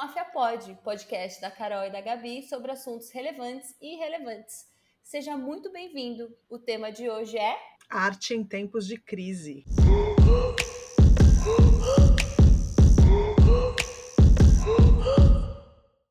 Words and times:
Máfia 0.00 0.24
Pod, 0.24 0.78
podcast 0.82 1.42
da 1.42 1.50
Carol 1.50 1.84
e 1.84 1.90
da 1.90 2.00
Gabi 2.00 2.42
sobre 2.48 2.72
assuntos 2.72 3.10
relevantes 3.10 3.76
e 3.82 3.96
irrelevantes. 3.96 4.64
Seja 5.02 5.36
muito 5.36 5.70
bem-vindo. 5.70 6.34
O 6.48 6.58
tema 6.58 6.90
de 6.90 7.10
hoje 7.10 7.36
é 7.36 7.54
Arte 7.90 8.32
em 8.32 8.42
tempos 8.42 8.86
de 8.86 8.96
crise. 8.96 9.62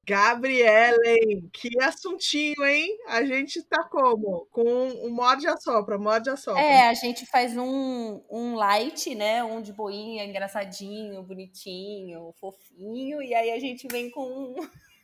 Gabrielen, 0.09 1.47
que 1.53 1.69
assuntinho, 1.83 2.65
hein? 2.65 2.97
A 3.09 3.23
gente 3.23 3.61
tá 3.61 3.83
como? 3.83 4.47
Com 4.51 4.63
um 5.05 5.11
morde 5.11 5.47
a 5.47 5.55
sopra, 5.55 5.99
morde 5.99 6.31
a 6.31 6.35
sopra. 6.35 6.59
É, 6.59 6.89
a 6.89 6.93
gente 6.95 7.27
faz 7.27 7.55
um, 7.55 8.19
um 8.27 8.55
light, 8.55 9.13
né? 9.13 9.43
Um 9.43 9.61
de 9.61 9.71
boinha, 9.71 10.25
engraçadinho, 10.25 11.21
bonitinho, 11.21 12.33
fofinho, 12.39 13.21
e 13.21 13.35
aí 13.35 13.51
a 13.51 13.59
gente 13.59 13.87
vem 13.87 14.09
com 14.09 14.25
um 14.25 14.55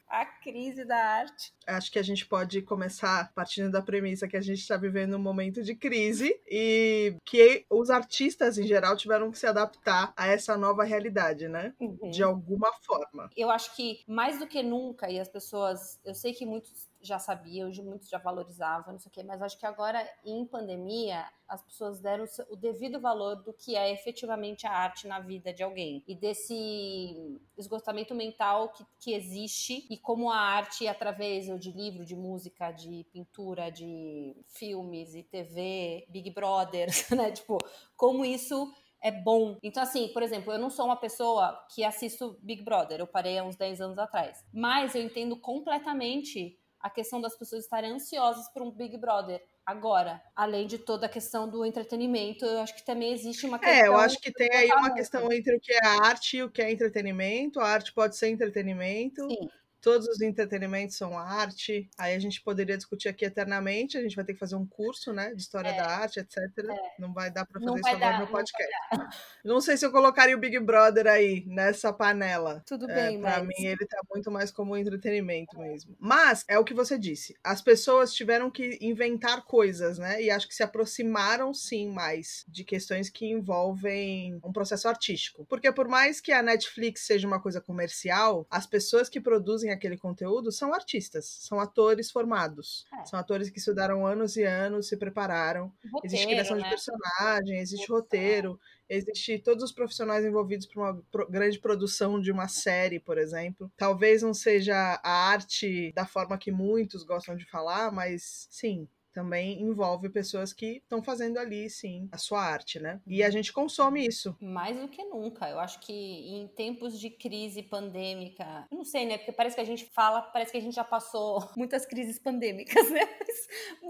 a 0.08 0.26
crise 0.26 0.86
da 0.86 0.98
arte. 0.98 1.54
Acho 1.68 1.92
que 1.92 2.00
a 2.00 2.04
gente 2.04 2.26
pode 2.26 2.62
começar 2.62 3.32
partindo 3.34 3.72
da 3.72 3.82
premissa 3.82 4.28
que 4.28 4.38
a 4.38 4.42
gente 4.42 4.60
está 4.60 4.78
vivendo 4.78 5.16
um 5.16 5.22
momento 5.22 5.64
de 5.64 5.76
crise 5.76 6.40
e 6.48 7.16
que 7.26 7.66
os 7.70 7.90
artistas 7.90 8.58
em 8.58 8.68
geral 8.68 8.96
tiveram 8.96 9.32
que 9.32 9.40
se 9.40 9.48
adaptar 9.48 10.14
a 10.16 10.28
essa 10.28 10.58
nova 10.58 10.84
realidade, 10.84 11.48
né? 11.48 11.74
Uhum. 11.80 12.10
De 12.10 12.24
alguma 12.24 12.72
forma. 12.84 13.30
Eu 13.36 13.50
acho 13.50 13.76
que 13.76 14.04
mais 14.08 14.40
do 14.40 14.48
que 14.48 14.62
nunca, 14.62 15.10
e 15.10 15.20
as 15.20 15.28
pessoas, 15.28 16.00
eu 16.06 16.14
sei 16.14 16.34
que 16.34 16.46
muitos 16.46 16.88
já 17.08 17.20
sabiam, 17.20 17.72
muitos 17.84 18.10
já 18.10 18.18
valorizavam, 18.18 18.94
não 18.94 19.00
sei 19.00 19.10
o 19.10 19.14
quê, 19.14 19.24
mas 19.24 19.42
acho 19.42 19.58
que 19.58 19.66
agora, 19.66 20.08
em 20.24 20.46
pandemia, 20.46 21.26
as 21.48 21.62
pessoas 21.62 22.00
deram 22.00 22.26
o 22.50 22.56
devido 22.56 23.00
valor 23.00 23.36
do 23.44 23.54
que 23.54 23.76
é 23.76 23.92
efetivamente 23.92 24.66
a 24.66 24.72
arte 24.72 25.08
na 25.08 25.20
vida 25.20 25.54
de 25.54 25.64
alguém. 25.64 26.04
E 26.08 26.16
desse 26.16 27.40
esgotamento 27.58 28.16
mental 28.16 28.70
que, 28.70 28.86
que 29.00 29.14
existe 29.14 29.86
e 29.90 29.98
como 29.98 30.32
a 30.32 30.38
arte, 30.38 30.88
através 30.88 31.46
de 31.60 31.72
livro, 31.72 32.04
de 32.04 32.16
música, 32.16 32.72
de 32.72 33.06
pintura, 33.12 33.72
de 33.72 34.36
filmes 34.48 35.14
e 35.14 35.24
TV, 35.24 36.06
Big 36.10 36.32
Brother, 36.32 36.90
né? 37.16 37.32
Tipo, 37.32 37.58
como 37.96 38.26
isso 38.26 38.74
é 39.06 39.12
bom. 39.12 39.60
Então, 39.62 39.84
assim, 39.84 40.08
por 40.08 40.24
exemplo, 40.24 40.52
eu 40.52 40.58
não 40.58 40.72
sou 40.72 40.86
uma 40.86 40.96
pessoa 40.96 41.64
que 41.74 41.84
assisto 41.84 42.40
Big 42.42 42.64
Brother, 42.64 43.00
eu 43.00 43.06
parei 43.06 43.38
há 43.38 43.44
uns 43.44 43.56
10 43.56 43.82
anos 43.82 44.00
atrás. 44.00 44.44
Mas 44.52 44.96
eu 44.96 45.02
entendo 45.04 45.38
completamente 45.38 46.58
a 46.86 46.90
questão 46.92 47.20
das 47.20 47.36
pessoas 47.36 47.64
estarem 47.64 47.92
ansiosas 47.92 48.48
por 48.54 48.62
um 48.62 48.70
Big 48.70 48.96
Brother 48.96 49.42
agora, 49.66 50.22
além 50.36 50.68
de 50.68 50.78
toda 50.78 51.08
a 51.08 51.10
questão 51.10 51.50
do 51.50 51.66
entretenimento, 51.66 52.46
eu 52.46 52.60
acho 52.60 52.76
que 52.76 52.86
também 52.86 53.12
existe 53.12 53.44
uma 53.48 53.58
questão. 53.58 53.76
É, 53.76 53.88
eu 53.88 53.98
acho 53.98 54.22
que 54.22 54.32
tem 54.32 54.48
aí 54.54 54.72
uma 54.72 54.94
questão 54.94 55.34
entre 55.34 55.56
o 55.56 55.60
que 55.60 55.74
é 55.74 55.84
arte 55.84 56.38
e 56.38 56.44
o 56.44 56.52
que 56.52 56.62
é 56.62 56.72
entretenimento. 56.72 57.60
A 57.60 57.68
arte 57.68 57.92
pode 57.92 58.16
ser 58.16 58.28
entretenimento. 58.28 59.28
Sim 59.28 59.50
todos 59.86 60.08
os 60.08 60.20
entretenimentos 60.20 60.96
são 60.96 61.16
arte. 61.16 61.88
Aí 61.96 62.16
a 62.16 62.20
gente 62.20 62.42
poderia 62.42 62.76
discutir 62.76 63.08
aqui 63.08 63.24
eternamente. 63.24 64.00
A 64.00 64.02
gente 64.02 64.16
vai 64.16 64.26
ter 64.26 64.34
que 64.34 64.40
fazer 64.40 64.56
um 64.56 64.66
curso, 64.66 65.14
né, 65.14 65.32
de 65.36 65.40
história 65.40 65.70
é. 65.70 65.78
da 65.78 65.86
arte, 65.86 66.20
etc. 66.20 66.40
É. 66.58 66.96
Não 66.98 67.14
vai 67.14 67.30
dar 67.30 67.46
para 67.46 67.60
fazer 67.60 67.68
não 67.68 67.78
isso 67.78 67.90
agora 67.90 68.18
no 68.18 68.26
podcast. 68.26 68.74
Não, 68.92 69.10
não, 69.54 69.62
sei 69.62 69.78
se 69.78 69.86
eu 69.86 69.92
colocaria 69.92 70.36
o 70.36 70.40
Big 70.40 70.58
Brother 70.58 71.06
aí 71.06 71.44
nessa 71.46 71.94
panela. 71.94 72.64
Tudo 72.66 72.90
é, 72.90 72.96
bem, 72.96 73.22
Para 73.22 73.44
mas... 73.44 73.48
mim 73.48 73.64
ele 73.64 73.86
tá 73.86 74.02
muito 74.12 74.32
mais 74.32 74.50
como 74.50 74.76
entretenimento 74.76 75.56
mesmo. 75.60 75.96
Mas 76.00 76.44
é 76.48 76.58
o 76.58 76.64
que 76.64 76.74
você 76.74 76.98
disse. 76.98 77.38
As 77.44 77.62
pessoas 77.62 78.12
tiveram 78.12 78.50
que 78.50 78.80
inventar 78.82 79.46
coisas, 79.46 80.00
né? 80.00 80.20
E 80.20 80.32
acho 80.32 80.48
que 80.48 80.56
se 80.56 80.64
aproximaram 80.64 81.54
sim 81.54 81.92
mais 81.92 82.44
de 82.48 82.64
questões 82.64 83.08
que 83.08 83.28
envolvem 83.28 84.40
um 84.44 84.52
processo 84.52 84.88
artístico. 84.88 85.46
Porque 85.46 85.72
por 85.72 85.88
mais 85.88 86.20
que 86.20 86.32
a 86.32 86.42
Netflix 86.42 87.02
seja 87.02 87.28
uma 87.28 87.40
coisa 87.40 87.62
comercial, 87.62 88.48
as 88.50 88.66
pessoas 88.66 89.08
que 89.08 89.22
produzem 89.22 89.75
aquele 89.76 89.98
conteúdo 89.98 90.52
são 90.52 90.74
artistas, 90.74 91.26
são 91.26 91.60
atores 91.60 92.10
formados. 92.12 92.86
É. 92.94 93.06
São 93.06 93.20
atores 93.20 93.50
que 93.50 93.60
estudaram 93.60 94.06
anos 94.06 94.36
e 94.36 94.44
anos, 94.44 94.88
se 94.88 94.98
prepararam. 94.98 95.72
Roteiro, 95.92 96.00
existe 96.04 96.28
criação 96.28 96.58
né? 96.58 96.64
de 96.64 96.70
personagem, 96.70 97.60
existe 97.60 97.92
roteiro, 97.92 98.60
existe 98.90 99.40
todos 99.40 99.64
os 99.64 99.72
profissionais 99.72 100.26
envolvidos 100.26 100.66
para 100.66 100.82
uma 100.82 101.04
grande 101.30 101.60
produção 101.60 102.20
de 102.20 102.32
uma 102.32 102.48
série, 102.48 103.00
por 103.00 103.18
exemplo. 103.18 103.72
Talvez 103.78 104.22
não 104.22 104.34
seja 104.34 105.00
a 105.04 105.30
arte 105.30 105.92
da 105.94 106.06
forma 106.06 106.38
que 106.38 106.52
muitos 106.52 107.04
gostam 107.04 107.36
de 107.36 107.46
falar, 107.50 107.92
mas 107.92 108.48
sim, 108.50 108.88
também 109.16 109.62
envolve 109.62 110.10
pessoas 110.10 110.52
que 110.52 110.78
estão 110.84 111.02
fazendo 111.02 111.40
ali, 111.40 111.70
sim, 111.70 112.10
a 112.12 112.18
sua 112.18 112.42
arte, 112.42 112.82
né? 112.82 113.00
E 113.08 113.24
a 113.24 113.30
gente 113.30 113.54
consome 113.54 114.06
isso. 114.06 114.36
Mais 114.42 114.78
do 114.78 114.90
que 114.90 115.02
nunca. 115.06 115.50
Eu 115.50 115.58
acho 115.58 115.80
que 115.80 115.94
em 115.94 116.46
tempos 116.50 117.00
de 117.00 117.10
crise 117.10 117.64
pandêmica, 117.64 118.68
eu 118.70 118.78
não 118.78 118.84
sei, 118.84 119.06
né? 119.06 119.18
Porque 119.18 119.32
parece 119.32 119.56
que 119.56 119.62
a 119.62 119.66
gente 119.66 119.86
fala, 119.86 120.22
parece 120.22 120.52
que 120.52 120.58
a 120.58 120.62
gente 120.62 120.76
já 120.76 120.84
passou 120.84 121.50
muitas 121.56 121.86
crises 121.86 122.20
pandêmicas, 122.20 122.92
né? 122.92 123.08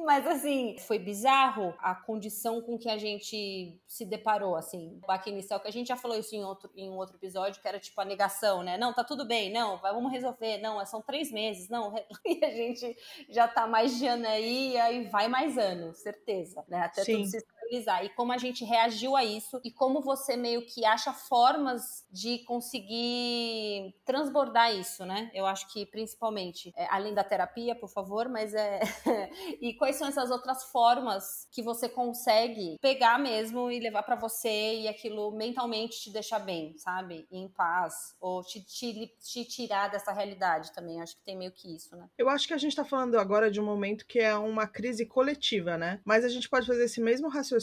Mas, 0.06 0.28
assim, 0.28 0.76
foi 0.80 1.00
bizarro 1.00 1.74
a 1.80 1.96
condição 1.96 2.62
com 2.62 2.78
que 2.78 2.90
a 2.90 2.98
gente 2.98 3.82
se 3.88 4.06
deparou, 4.06 4.56
assim. 4.56 5.00
O 5.02 5.08
baque 5.08 5.32
inicial, 5.32 5.60
que 5.60 5.68
a 5.68 5.72
gente 5.72 5.88
já 5.88 5.96
falou 5.96 6.20
isso 6.20 6.36
em 6.36 6.44
outro, 6.44 6.70
em 6.76 6.88
um 6.88 6.98
outro 6.98 7.16
episódio, 7.16 7.60
que 7.60 7.68
era 7.68 7.80
tipo 7.80 8.00
a 8.00 8.06
negação, 8.06 8.62
né? 8.62 8.78
Não, 8.78 8.94
tá 8.94 9.04
tudo 9.04 9.26
bem, 9.26 9.52
não, 9.52 9.78
vamos 9.78 10.12
resolver, 10.12 10.60
não, 10.60 10.86
são 10.86 11.02
três 11.02 11.32
meses, 11.32 11.68
não. 11.68 11.96
E 12.26 12.44
a 12.44 12.50
gente 12.50 12.98
já 13.30 13.48
tá 13.48 13.66
mais 13.68 13.98
de 13.98 14.08
ano 14.08 14.28
aí, 14.28 14.78
aí 14.78 15.08
vai 15.16 15.30
mais 15.30 15.58
anos, 15.58 16.00
certeza, 16.00 16.62
né? 16.68 16.80
Até 16.80 17.06
Sim. 17.06 17.14
tudo 17.20 17.28
se 17.28 17.38
estabilizar. 17.66 18.06
E 18.06 18.10
como 18.10 18.32
a 18.32 18.38
gente 18.38 18.64
reagiu 18.64 19.16
a 19.16 19.24
isso 19.24 19.60
e 19.64 19.72
como 19.72 20.02
você 20.02 20.38
meio 20.38 20.66
que 20.66 20.86
acha 20.86 21.12
formas 21.12 22.06
de 22.12 22.40
conseguir 22.40 23.94
transbordar 24.06 24.74
isso, 24.74 25.06
né? 25.06 25.30
Eu 25.34 25.46
acho 25.46 25.72
que 25.72 25.86
principalmente, 25.86 26.72
é, 26.76 26.88
além 26.90 27.14
da 27.14 27.24
terapia, 27.24 27.76
por 27.76 27.90
favor, 27.90 28.30
mas 28.30 28.54
é. 28.54 28.80
e 29.62 29.74
quais 29.74 29.96
são 29.96 30.08
essas 30.08 30.32
outras 30.32 30.64
formas 30.66 31.48
que 31.52 31.62
você 31.62 31.90
consegue 31.90 32.78
pegar 32.82 33.20
mesmo 33.20 33.72
e 33.72 33.80
levar 33.80 34.04
para 34.04 34.16
você 34.16 34.76
e 34.76 34.88
aquilo 34.88 35.32
mentalmente 35.32 36.00
te 36.02 36.10
deixar 36.12 36.40
bem, 36.40 36.78
sabe? 36.78 37.26
em 37.32 37.48
paz, 37.50 38.16
ou 38.20 38.44
te, 38.44 38.62
te, 38.62 39.12
te 39.20 39.46
tirar 39.46 39.90
dessa 39.90 40.12
realidade 40.12 40.72
também. 40.74 41.02
Acho 41.02 41.16
que 41.16 41.24
tem 41.24 41.38
meio 41.38 41.52
que 41.52 41.76
isso, 41.76 41.96
né? 41.96 42.08
Eu 42.18 42.30
acho 42.30 42.48
que 42.48 42.54
a 42.54 42.58
gente 42.58 42.76
tá 42.76 42.86
falando 42.86 43.18
agora 43.18 43.50
de 43.50 43.60
um 43.60 43.66
momento 43.66 44.06
que 44.06 44.20
é 44.20 44.36
uma 44.36 44.68
crise 44.68 45.06
coletiva, 45.06 45.78
né? 45.78 46.00
Mas 46.06 46.24
a 46.24 46.30
gente 46.30 46.50
pode 46.50 46.68
fazer 46.68 46.86
esse 46.86 47.02
mesmo 47.02 47.28
raciocínio 47.28 47.55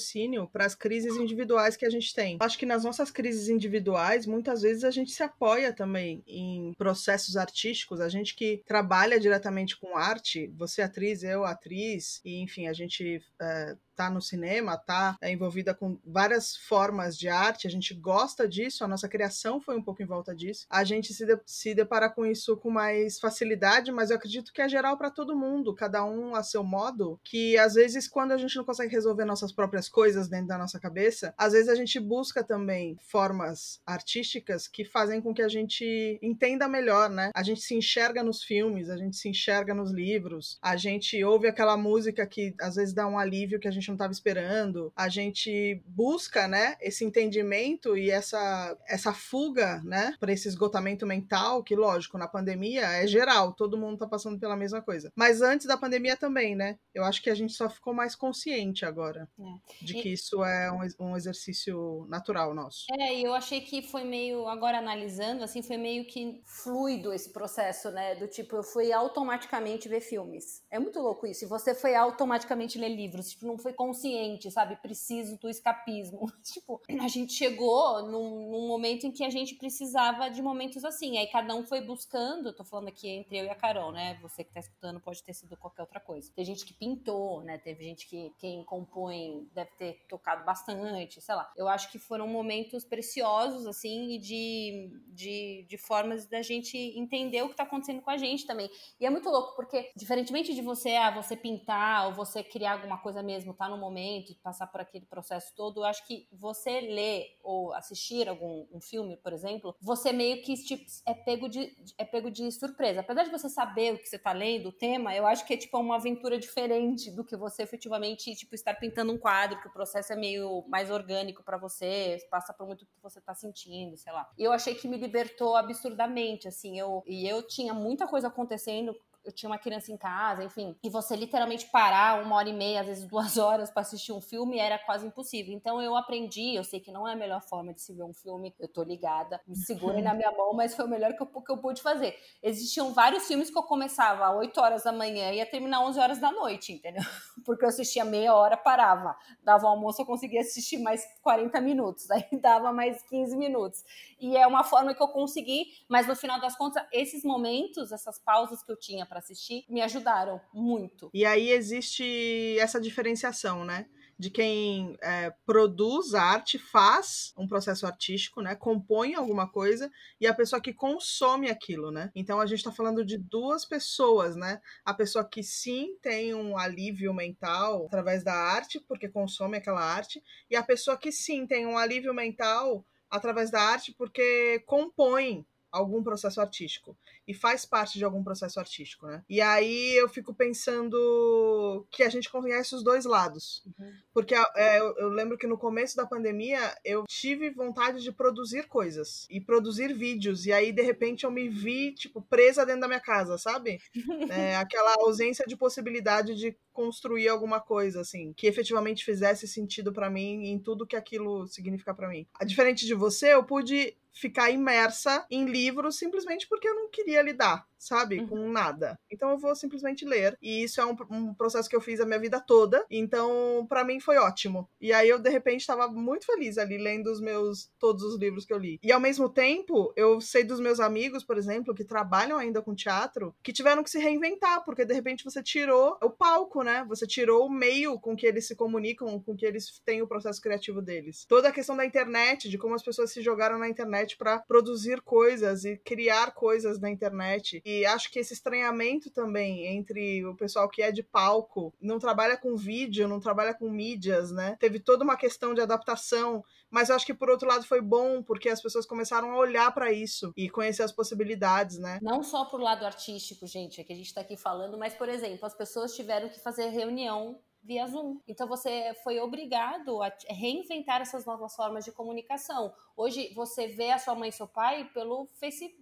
para 0.53 0.67
as 0.67 0.75
crises 0.75 1.17
individuais 1.17 1.77
que 1.77 1.87
a 1.87 1.91
gente 1.91 2.15
tem. 2.15 2.37
Acho 2.41 2.59
que 2.59 2.67
nas 2.67 2.85
nossas 2.85 3.11
crises 3.11 3.49
individuais, 3.49 4.27
muitas 4.27 4.63
vezes 4.63 4.85
a 4.85 4.91
gente 4.91 5.11
se 5.11 5.23
apoia 5.23 5.73
também 5.73 6.23
em 6.27 6.73
processos 6.75 7.37
artísticos, 7.37 8.01
a 8.01 8.09
gente 8.09 8.35
que 8.35 8.63
trabalha 8.67 9.19
diretamente 9.19 9.79
com 9.79 9.97
arte, 9.97 10.53
você 10.57 10.83
atriz, 10.83 11.23
eu 11.23 11.45
atriz, 11.45 12.21
e 12.25 12.41
enfim, 12.41 12.67
a 12.67 12.73
gente 12.73 13.23
é, 13.41 13.77
tá 13.95 14.11
no 14.11 14.21
cinema, 14.21 14.77
tá 14.77 15.17
é, 15.21 15.31
envolvida 15.31 15.75
com 15.75 15.99
várias 16.05 16.57
formas 16.57 17.17
de 17.17 17.29
arte, 17.29 17.67
a 17.67 17.71
gente 17.71 17.95
gosta 17.95 18.49
disso, 18.49 18.85
a 18.85 18.89
nossa 18.89 19.09
criação 19.09 19.61
foi 19.61 19.77
um 19.77 19.83
pouco 19.83 20.03
em 20.03 20.07
volta 20.07 20.35
disso. 20.35 20.67
A 20.71 20.85
gente 20.85 21.13
se, 21.13 21.27
de, 21.27 21.39
se 21.47 21.75
depara 21.75 22.09
com 22.09 22.25
isso 22.27 22.57
com 22.57 22.71
mais 22.71 23.19
facilidade, 23.19 23.93
mas 23.93 24.11
eu 24.11 24.17
acredito 24.17 24.53
que 24.53 24.63
é 24.63 24.69
geral 24.69 24.97
para 24.97 25.11
todo 25.11 25.37
mundo, 25.37 25.75
cada 25.75 26.05
um 26.05 26.35
a 26.35 26.43
seu 26.43 26.65
modo, 26.65 27.21
que 27.25 27.57
às 27.59 27.75
vezes 27.75 28.09
quando 28.09 28.33
a 28.33 28.39
gente 28.39 28.57
não 28.57 28.65
consegue 28.65 28.93
resolver 28.93 29.25
nossas 29.25 29.53
próprias 29.53 29.89
coisas 29.89 30.29
dentro 30.29 30.49
da 30.49 30.59
nossa 30.59 30.81
cabeça, 30.81 31.35
às 31.37 31.53
vezes 31.53 31.69
a 31.69 31.75
gente 31.75 31.99
busca 32.01 32.43
também 32.43 32.97
formas 33.01 33.81
artísticas 33.87 34.67
que 34.67 34.85
fazem 34.85 35.21
com 35.21 35.35
que 35.35 35.43
a 35.43 35.49
gente 35.49 36.19
entenda 36.23 36.69
melhor, 36.69 37.11
né? 37.11 37.31
A 37.35 37.43
gente 37.43 37.61
se 37.61 37.75
enxerga 37.75 38.23
nos 38.23 38.43
filmes, 38.43 38.89
a 38.89 38.97
gente 38.97 39.17
se 39.17 39.29
enxerga 39.29 39.75
nos 39.75 39.91
livros, 39.91 40.59
a 40.63 40.77
gente 40.77 41.23
ouve 41.25 41.49
aquela 41.49 41.77
música 41.77 42.27
que 42.27 42.55
às 42.61 42.77
vezes 42.77 42.95
dá 42.95 43.07
um 43.07 43.19
alívio 43.19 43.61
que 43.61 43.69
a 43.69 43.71
gente 43.71 43.82
não 43.89 43.95
estava 43.95 44.13
esperando. 44.13 44.93
A 44.97 45.09
gente 45.09 45.83
busca, 45.87 46.47
né, 46.49 46.77
esse 46.81 47.05
entendimento 47.05 47.97
e 47.97 48.11
essa, 48.11 48.77
essa 48.87 49.13
fuga, 49.13 49.81
né, 49.85 50.15
para 50.19 50.33
esse 50.33 50.49
esgotamento 50.49 51.07
mental, 51.07 51.63
que 51.63 51.75
lógico, 51.75 52.19
na 52.19 52.29
pandemia 52.29 52.83
é 52.83 53.07
geral, 53.07 53.53
todo 53.53 53.79
mundo 53.79 53.95
está 53.95 54.07
passando 54.07 54.39
pela 54.39 54.57
mesma 54.57 54.81
coisa. 54.81 55.11
Mas 55.17 55.43
antes 55.43 55.67
da 55.67 55.77
pandemia 55.77 56.17
também, 56.17 56.55
né? 56.55 56.79
Eu 56.95 57.05
acho 57.05 57.23
que 57.23 57.31
a 57.31 57.35
gente 57.35 57.53
só 57.53 57.69
ficou 57.69 57.95
mais 57.95 58.15
consciente 58.15 58.85
agora 58.85 59.29
é. 59.39 59.85
de 59.85 59.95
que 59.95 60.09
e... 60.09 60.13
isso 60.13 60.45
é 60.45 60.71
um, 60.71 61.07
um 61.07 61.17
exercício 61.17 62.07
natural 62.09 62.55
nosso. 62.55 62.87
É, 62.93 63.15
e 63.15 63.25
eu 63.25 63.35
achei 63.35 63.61
que 63.61 63.83
foi 63.83 64.05
meio, 64.05 64.47
agora 64.49 64.79
analisando, 64.79 65.45
assim, 65.45 65.63
foi 65.63 65.77
meio 65.77 66.07
que 66.07 66.43
fluido 66.47 67.13
esse 67.13 67.31
processo, 67.31 67.91
né? 67.91 68.15
Do 68.15 68.27
tipo, 68.27 68.57
eu 68.57 68.63
fui 68.63 68.93
automaticamente 68.93 69.89
ver 69.89 70.01
filmes. 70.01 70.63
É 70.71 70.79
muito 70.79 71.01
louco 71.01 71.27
isso. 71.27 71.45
E 71.45 71.49
você 71.49 71.75
foi 71.75 71.95
automaticamente 71.95 72.79
ler 72.79 72.91
livros. 72.91 73.31
Tipo, 73.31 73.47
não 73.47 73.59
foi 73.59 73.72
consciente, 73.73 74.51
sabe? 74.51 74.77
Preciso 74.77 75.39
do 75.39 75.49
escapismo. 75.49 76.31
tipo, 76.43 76.81
a 77.01 77.09
gente 77.09 77.33
chegou 77.33 78.03
num, 78.03 78.51
num, 78.51 78.69
momento 78.69 79.07
em 79.07 79.11
que 79.11 79.25
a 79.25 79.31
gente 79.31 79.55
precisava 79.55 80.29
de 80.29 80.43
momentos 80.43 80.85
assim. 80.85 81.19
Aí 81.19 81.27
cada 81.27 81.55
um 81.55 81.65
foi 81.65 81.81
buscando, 81.81 82.53
tô 82.53 82.65
falando 82.65 82.89
aqui 82.89 83.09
entre 83.09 83.39
eu 83.39 83.45
e 83.45 83.51
a 83.51 83.55
Carol, 83.55 83.93
né? 83.93 84.19
Você 84.23 84.45
que 84.45 84.53
tá 84.53 84.61
escutando 84.61 85.01
pode 85.01 85.23
ter 85.23 85.35
sido 85.35 85.57
qualquer 85.57 85.83
outra 85.83 86.01
coisa. 86.01 86.33
Tem 86.35 86.45
gente 86.45 86.65
que 86.65 86.73
pintou, 86.73 87.43
né? 87.43 87.59
Teve 87.59 87.85
gente 87.85 88.07
que 88.09 88.33
quem 88.39 88.65
compõe 88.65 89.49
deve 89.55 89.71
ter 89.73 90.05
tocado 90.09 90.45
bastante, 90.45 91.21
sei 91.21 91.35
lá. 91.35 91.51
Eu 91.57 91.69
acho 91.69 91.91
que 91.91 91.99
foram 91.99 92.27
momentos 92.27 92.85
preciosos, 92.85 93.67
assim, 93.67 94.13
e 94.13 94.19
de, 94.19 94.91
de, 95.09 95.67
de 95.69 95.79
formas 95.79 96.27
da 96.27 96.43
gente 96.43 96.77
entender 96.77 97.43
o 97.43 97.49
que 97.49 97.57
tá 97.57 97.63
acontecendo 97.63 98.03
com 98.03 98.11
a 98.11 98.17
gente 98.17 98.47
também. 98.47 98.71
E 99.01 99.07
é 99.07 99.11
muito 99.11 99.29
louco, 99.29 99.55
porque 99.57 99.91
diferentemente 99.97 100.55
de 100.55 100.63
você, 100.63 100.97
ah, 100.97 101.11
você 101.11 101.37
pintar 101.37 102.09
ou 102.09 102.15
você 102.15 102.43
criar 102.43 102.73
alguma 102.73 102.99
coisa 102.99 103.23
mesmo, 103.23 103.55
tá 103.63 103.69
no 103.69 103.79
momento, 103.79 104.35
passar 104.43 104.67
por 104.67 104.81
aquele 104.81 105.07
processo 105.07 105.53
todo, 105.55 105.81
eu 105.81 105.85
acho 105.85 106.05
que 106.05 106.27
você 106.33 106.81
ler 106.81 107.39
ou 107.43 107.73
assistir 107.75 108.29
algum 108.29 108.67
um 108.73 108.81
filme, 108.81 109.17
por 109.17 109.33
exemplo, 109.33 109.77
você 109.81 110.13
meio 110.13 110.43
que 110.43 110.55
tipo, 110.55 110.85
é 111.07 111.15
pego 111.15 111.49
de 111.49 111.73
é 111.97 112.05
pego 112.05 112.31
de 112.31 112.51
surpresa. 112.51 113.01
Apesar 113.01 113.23
de 113.25 113.31
você 113.31 113.49
saber 113.49 113.95
o 113.95 113.99
que 113.99 114.09
você 114.09 114.19
tá 114.19 114.33
lendo, 114.33 114.71
o 114.71 114.73
tema, 114.73 115.15
eu 115.15 115.27
acho 115.27 115.47
que 115.47 115.55
é 115.55 115.57
tipo 115.57 115.79
uma 115.79 115.97
aventura 115.97 116.39
diferente 116.39 117.11
do 117.11 117.25
que 117.25 117.37
você 117.37 117.63
efetivamente 117.63 118.35
tipo 118.35 118.55
estar 118.55 118.75
pintando 118.75 119.13
um 119.13 119.19
quadro, 119.19 119.61
que 119.61 119.69
o 119.69 119.73
processo 119.73 120.13
é 120.13 120.17
meio 120.17 120.65
mais 120.67 120.91
orgânico 120.91 121.45
para 121.45 121.57
você, 121.57 122.19
passa 122.31 122.53
por 122.53 122.67
muito 122.67 122.83
o 122.83 122.87
que 122.87 123.01
você 123.01 123.21
tá 123.21 123.35
sentindo, 123.35 123.97
sei 123.97 124.13
lá. 124.13 124.29
E 124.37 124.43
eu 124.43 124.53
achei 124.53 124.75
que 124.75 124.89
me 124.89 124.97
libertou 124.97 125.55
absurdamente, 125.55 126.49
assim, 126.49 126.79
eu 126.79 127.05
e 127.07 127.29
eu 127.29 127.47
tinha 127.47 127.73
muita 127.73 128.09
coisa 128.09 128.27
acontecendo 128.27 128.97
eu 129.25 129.33
tinha 129.33 129.49
uma 129.49 129.59
criança 129.59 129.93
em 129.93 129.97
casa, 129.97 130.43
enfim, 130.43 130.77
e 130.83 130.89
você 130.89 131.15
literalmente 131.17 131.67
parar 131.67 132.23
uma 132.25 132.37
hora 132.37 132.49
e 132.49 132.53
meia, 132.53 132.81
às 132.81 132.87
vezes 132.87 133.05
duas 133.05 133.37
horas 133.39 133.71
para 133.71 133.83
assistir 133.83 134.13
um 134.13 134.21
filme 134.21 134.59
era 134.59 134.79
quase 134.79 135.07
impossível. 135.07 135.55
Então 135.55 135.81
eu 135.81 135.97
aprendi, 135.97 136.55
eu 136.55 136.65
sei 136.65 136.81
que 136.81 136.91
não 136.91 137.07
é 137.07 137.13
a 137.13 137.17
melhor 137.17 137.41
forma 137.43 137.73
de 137.73 137.81
se 137.81 137.93
ver 137.93 138.03
um 138.03 138.13
filme, 138.13 138.55
eu 138.59 138.69
tô 138.69 138.83
ligada, 138.83 139.41
me 139.47 139.57
segurem 139.57 140.03
na 140.03 140.15
minha 140.15 140.31
mão, 140.33 140.53
mas 140.55 140.75
foi 140.75 140.85
o 140.85 140.89
melhor 140.89 141.13
que 141.15 141.23
eu, 141.23 141.27
que 141.27 141.53
eu 141.53 141.59
pude 141.59 141.81
fazer. 141.83 142.19
Existiam 142.43 142.93
vários 142.93 143.27
filmes 143.27 143.51
que 143.51 143.59
eu 143.59 143.63
começava 143.63 144.27
às 144.27 144.37
8 144.37 144.61
horas 144.61 144.85
da 144.85 144.93
manhã 144.93 145.31
e 145.31 145.37
ia 145.37 145.47
terminar 145.47 145.81
11 145.85 146.01
horas 146.01 146.19
da 146.19 146.33
noite, 146.33 146.73
entendeu? 146.73 147.03
Porque 147.45 147.65
eu 147.65 147.69
assistia 147.69 148.05
meia 148.05 148.35
hora, 148.35 148.57
parava, 148.57 149.17
dava 149.43 149.67
o 149.67 149.69
almoço, 149.69 150.03
eu 150.03 150.07
conseguia 150.07 150.41
assistir 150.41 150.79
mais 150.79 151.05
40 151.23 151.61
minutos, 151.61 152.11
aí 152.13 152.27
dava 152.41 152.73
mais 152.73 153.03
15 153.05 153.37
minutos. 153.37 153.85
E 154.21 154.37
é 154.37 154.47
uma 154.47 154.65
forma 154.65 154.95
que 154.95 155.03
eu 155.03 155.09
consegui, 155.09 155.67
mas 155.89 156.07
no 156.07 156.15
final 156.15 156.41
das 156.41 156.57
contas, 156.57 156.85
esses 156.93 157.25
momentos, 157.25 157.93
essas 157.93 158.19
pausas 158.19 158.63
que 158.63 158.71
eu 158.71 158.77
tinha 158.77 159.07
para 159.13 159.19
assistir 159.19 159.67
me 159.69 159.83
ajudaram 159.83 160.41
muito. 160.55 161.11
E 161.13 161.27
aí 161.27 161.51
existe 161.51 162.57
essa 162.59 162.81
diferenciação, 162.81 163.63
né? 163.63 163.87
de 164.19 164.31
quem 164.31 164.97
é, 165.03 165.35
produz 165.45 166.15
arte, 166.15 166.57
faz 166.57 167.33
um 167.37 167.49
processo 167.49 167.87
artístico, 167.87 168.41
né? 168.41 168.55
Compõe 168.55 169.15
alguma 169.15 169.51
coisa 169.51 169.91
e 170.21 170.29
a 170.29 170.35
pessoa 170.35 170.63
que 170.63 170.73
consome 170.73 171.51
aquilo, 171.51 171.91
né? 171.91 172.09
Então 172.15 172.39
a 172.39 172.47
gente 172.47 172.59
está 172.59 172.71
falando 172.71 173.05
de 173.05 173.19
duas 173.19 173.65
pessoas, 173.65 174.37
né? 174.37 174.61
A 174.85 174.95
pessoa 174.95 175.29
que 175.29 175.43
sim 175.43 175.97
tem 176.01 176.35
um 176.35 176.57
alívio 176.57 177.13
mental 177.13 177.87
através 177.87 178.23
da 178.23 178.35
arte, 178.35 178.79
porque 178.87 179.09
consome 179.09 179.57
aquela 179.57 179.83
arte, 179.83 180.23
e 180.49 180.55
a 180.55 180.63
pessoa 180.63 180.97
que 180.97 181.11
sim 181.11 181.45
tem 181.45 181.67
um 181.67 181.77
alívio 181.77 182.15
mental 182.15 182.87
através 183.11 183.51
da 183.51 183.61
arte, 183.61 183.93
porque 183.93 184.63
compõe 184.67 185.45
algum 185.73 186.03
processo 186.03 186.41
artístico 186.41 186.97
e 187.27 187.33
faz 187.33 187.65
parte 187.65 187.99
de 187.99 188.05
algum 188.05 188.23
processo 188.23 188.61
artístico, 188.61 189.07
né? 189.07 189.25
E 189.29 189.41
aí 189.41 189.97
eu 189.97 190.09
fico 190.09 190.35
pensando 190.35 191.87
que 191.91 192.03
a 192.03 192.11
gente 192.11 192.31
conhece 192.31 192.75
os 192.75 192.85
dois 192.85 193.07
lados, 193.07 193.65
uhum. 193.67 193.93
porque 194.13 194.35
é, 194.55 194.79
eu, 194.79 194.95
eu, 194.99 195.09
lembro 195.09 195.39
que 195.39 195.47
no 195.47 195.57
começo 195.57 195.97
da 195.97 196.07
pandemia 196.07 196.77
eu 196.85 197.05
tive 197.09 197.51
vontade 197.51 198.03
de 198.03 198.13
produzir 198.13 198.69
coisas 198.69 199.27
e 199.31 199.41
produzir 199.41 199.95
vídeos 199.95 200.45
e 200.45 200.53
aí 200.53 200.73
de 200.73 200.83
repente 200.83 201.25
eu 201.25 201.31
me 201.31 201.49
vi 201.49 201.93
tipo 201.93 202.21
presa 202.21 202.67
dentro 202.67 202.83
da 202.83 202.89
minha 202.89 203.01
casa, 203.01 203.39
sabe? 203.39 203.81
É, 204.33 204.57
aquela 204.57 204.95
ausência 205.01 205.45
de 205.47 205.57
possibilidade 205.57 206.35
de 206.35 206.57
construir 206.73 207.29
alguma 207.29 207.61
coisa 207.61 208.01
assim 208.01 208.33
que 208.33 208.47
efetivamente 208.47 209.05
fizesse 209.05 209.47
sentido 209.47 209.93
para 209.93 210.11
mim 210.11 210.47
em 210.47 210.59
tudo 210.59 210.87
que 210.87 210.97
aquilo 210.97 211.47
significa 211.47 211.95
para 211.95 212.09
mim. 212.09 212.27
A 212.35 212.45
diferente 212.45 212.87
de 212.87 212.95
você, 212.95 213.35
eu 213.35 213.45
pude 213.45 213.97
ficar 214.13 214.51
imersa 214.51 215.27
em 215.31 215.47
livros 215.47 215.97
simplesmente 215.97 216.47
porque 216.49 216.69
eu 216.69 216.75
não 216.75 216.91
queria 216.91 217.23
lidar 217.23 217.67
sabe? 217.83 218.21
Uhum. 218.21 218.29
Com 218.29 218.49
nada. 218.49 218.99
Então 219.11 219.31
eu 219.31 219.39
vou 219.39 219.55
simplesmente 219.57 220.05
ler. 220.05 220.39
E 220.41 220.63
isso 220.63 220.81
é 220.81 220.87
um, 220.87 220.97
um 221.11 221.35
processo 221.35 221.69
que 221.69 221.75
eu 221.75 221.81
fiz 221.81 222.01
a 222.01 222.07
minha 222.07 222.19
vida 222.19 222.41
toda. 222.41 222.85
Então, 222.91 223.67
para 223.69 223.85
mim 223.85 223.99
foi 223.99 224.17
ótimo. 224.17 224.69
E 224.81 224.93
aí 224.93 225.09
eu, 225.09 225.19
de 225.19 225.29
repente, 225.29 225.61
estava 225.61 225.89
muito 225.89 226.25
feliz 226.25 226.59
ali 226.59 226.79
lendo 226.79 227.11
os 227.11 227.21
meus 227.21 227.71
todos 227.79 228.03
os 228.05 228.19
livros 228.19 228.45
que 228.45 228.53
eu 228.53 228.59
li. 228.59 228.79
E 228.83 228.93
ao 228.93 229.01
mesmo 229.01 229.29
tempo, 229.29 229.93
eu 229.97 230.21
sei 230.21 230.45
dos 230.45 230.61
meus 230.61 230.79
amigos, 230.79 231.25
por 231.25 231.37
exemplo, 231.37 231.75
que 231.75 231.85
trabalham 231.85 232.39
ainda 232.39 232.63
com 232.63 232.75
teatro, 232.75 233.35
que 233.43 233.53
tiveram 233.53 233.83
que 233.83 233.91
se 233.91 233.99
reinventar, 233.99 234.65
porque 234.65 234.85
de 234.85 234.95
repente 234.95 235.25
você 235.25 235.43
tirou 235.43 235.99
o 236.03 236.11
palco, 236.11 236.63
né? 236.63 236.85
Você 236.89 237.07
tirou 237.07 237.47
o 237.47 237.53
meio 237.53 237.99
com 237.99 238.15
que 238.15 238.27
eles 238.27 238.47
se 238.47 238.55
comunicam, 238.55 239.21
com 239.21 239.37
que 239.37 239.45
eles 239.45 239.81
têm 239.85 240.03
o 240.03 240.07
processo 240.07 240.41
criativo 240.41 240.81
deles. 240.81 241.25
Toda 241.29 241.49
a 241.49 241.53
questão 241.53 241.77
da 241.77 241.85
internet, 241.85 242.49
de 242.49 242.59
como 242.59 242.75
as 242.75 242.83
pessoas 242.83 243.13
se 243.13 243.21
jogaram 243.23 243.59
na 243.59 243.69
internet 243.69 244.17
para 244.17 244.39
produzir 244.39 245.01
coisas 245.01 245.65
e 245.65 245.77
criar 245.79 246.33
coisas 246.33 246.79
na 246.79 246.89
internet. 246.89 247.61
E 247.65 247.72
e 247.81 247.87
acho 247.87 248.11
que 248.11 248.19
esse 248.19 248.35
estranhamento 248.35 249.11
também 249.11 249.67
entre 249.67 250.25
o 250.27 250.37
pessoal 250.37 250.69
que 250.69 250.83
é 250.83 250.93
de 250.93 251.03
palco, 251.03 251.73
não 251.81 251.99
trabalha 251.99 252.37
com 252.37 252.57
vídeo, 252.57 253.09
não 253.09 253.21
trabalha 253.21 253.55
com 253.55 253.71
mídias, 253.71 254.31
né? 254.31 254.57
Teve 254.61 254.79
toda 254.79 255.05
uma 255.05 255.17
questão 255.17 255.55
de 255.55 255.61
adaptação, 255.61 256.45
mas 256.71 256.91
acho 256.91 257.07
que 257.07 257.15
por 257.15 257.31
outro 257.31 257.49
lado 257.49 257.65
foi 257.65 257.81
bom, 257.81 258.23
porque 258.23 258.49
as 258.49 258.61
pessoas 258.61 258.87
começaram 258.87 259.33
a 259.33 259.37
olhar 259.37 259.73
para 259.73 259.93
isso 259.93 260.33
e 260.37 260.51
conhecer 260.51 260.83
as 260.83 260.93
possibilidades, 260.93 261.79
né? 261.79 261.99
Não 262.03 262.23
só 262.23 262.45
pro 262.45 262.59
lado 262.59 262.85
artístico, 262.85 263.47
gente, 263.47 263.81
é 263.81 263.85
que 263.85 263.93
a 263.93 263.97
gente 263.97 264.13
tá 264.13 264.21
aqui 264.21 264.37
falando, 264.37 264.79
mas, 264.79 264.95
por 264.95 265.09
exemplo, 265.09 265.47
as 265.47 265.55
pessoas 265.55 265.95
tiveram 265.95 266.29
que 266.29 266.41
fazer 266.41 266.69
reunião 266.69 267.41
via 267.63 267.87
Zoom. 267.87 268.19
Então 268.27 268.49
você 268.49 268.95
foi 269.05 269.21
obrigado 269.21 270.03
a 270.03 270.13
reinventar 270.29 271.01
essas 271.01 271.25
novas 271.25 271.55
formas 271.55 271.85
de 271.85 271.93
comunicação. 271.93 272.75
Hoje 272.97 273.33
você 273.35 273.69
vê 273.69 273.91
a 273.91 273.99
sua 273.99 274.15
mãe 274.15 274.31
e 274.31 274.33
seu 274.33 274.49
pai 274.49 274.91
pelo 274.93 275.29
Facebook 275.35 275.82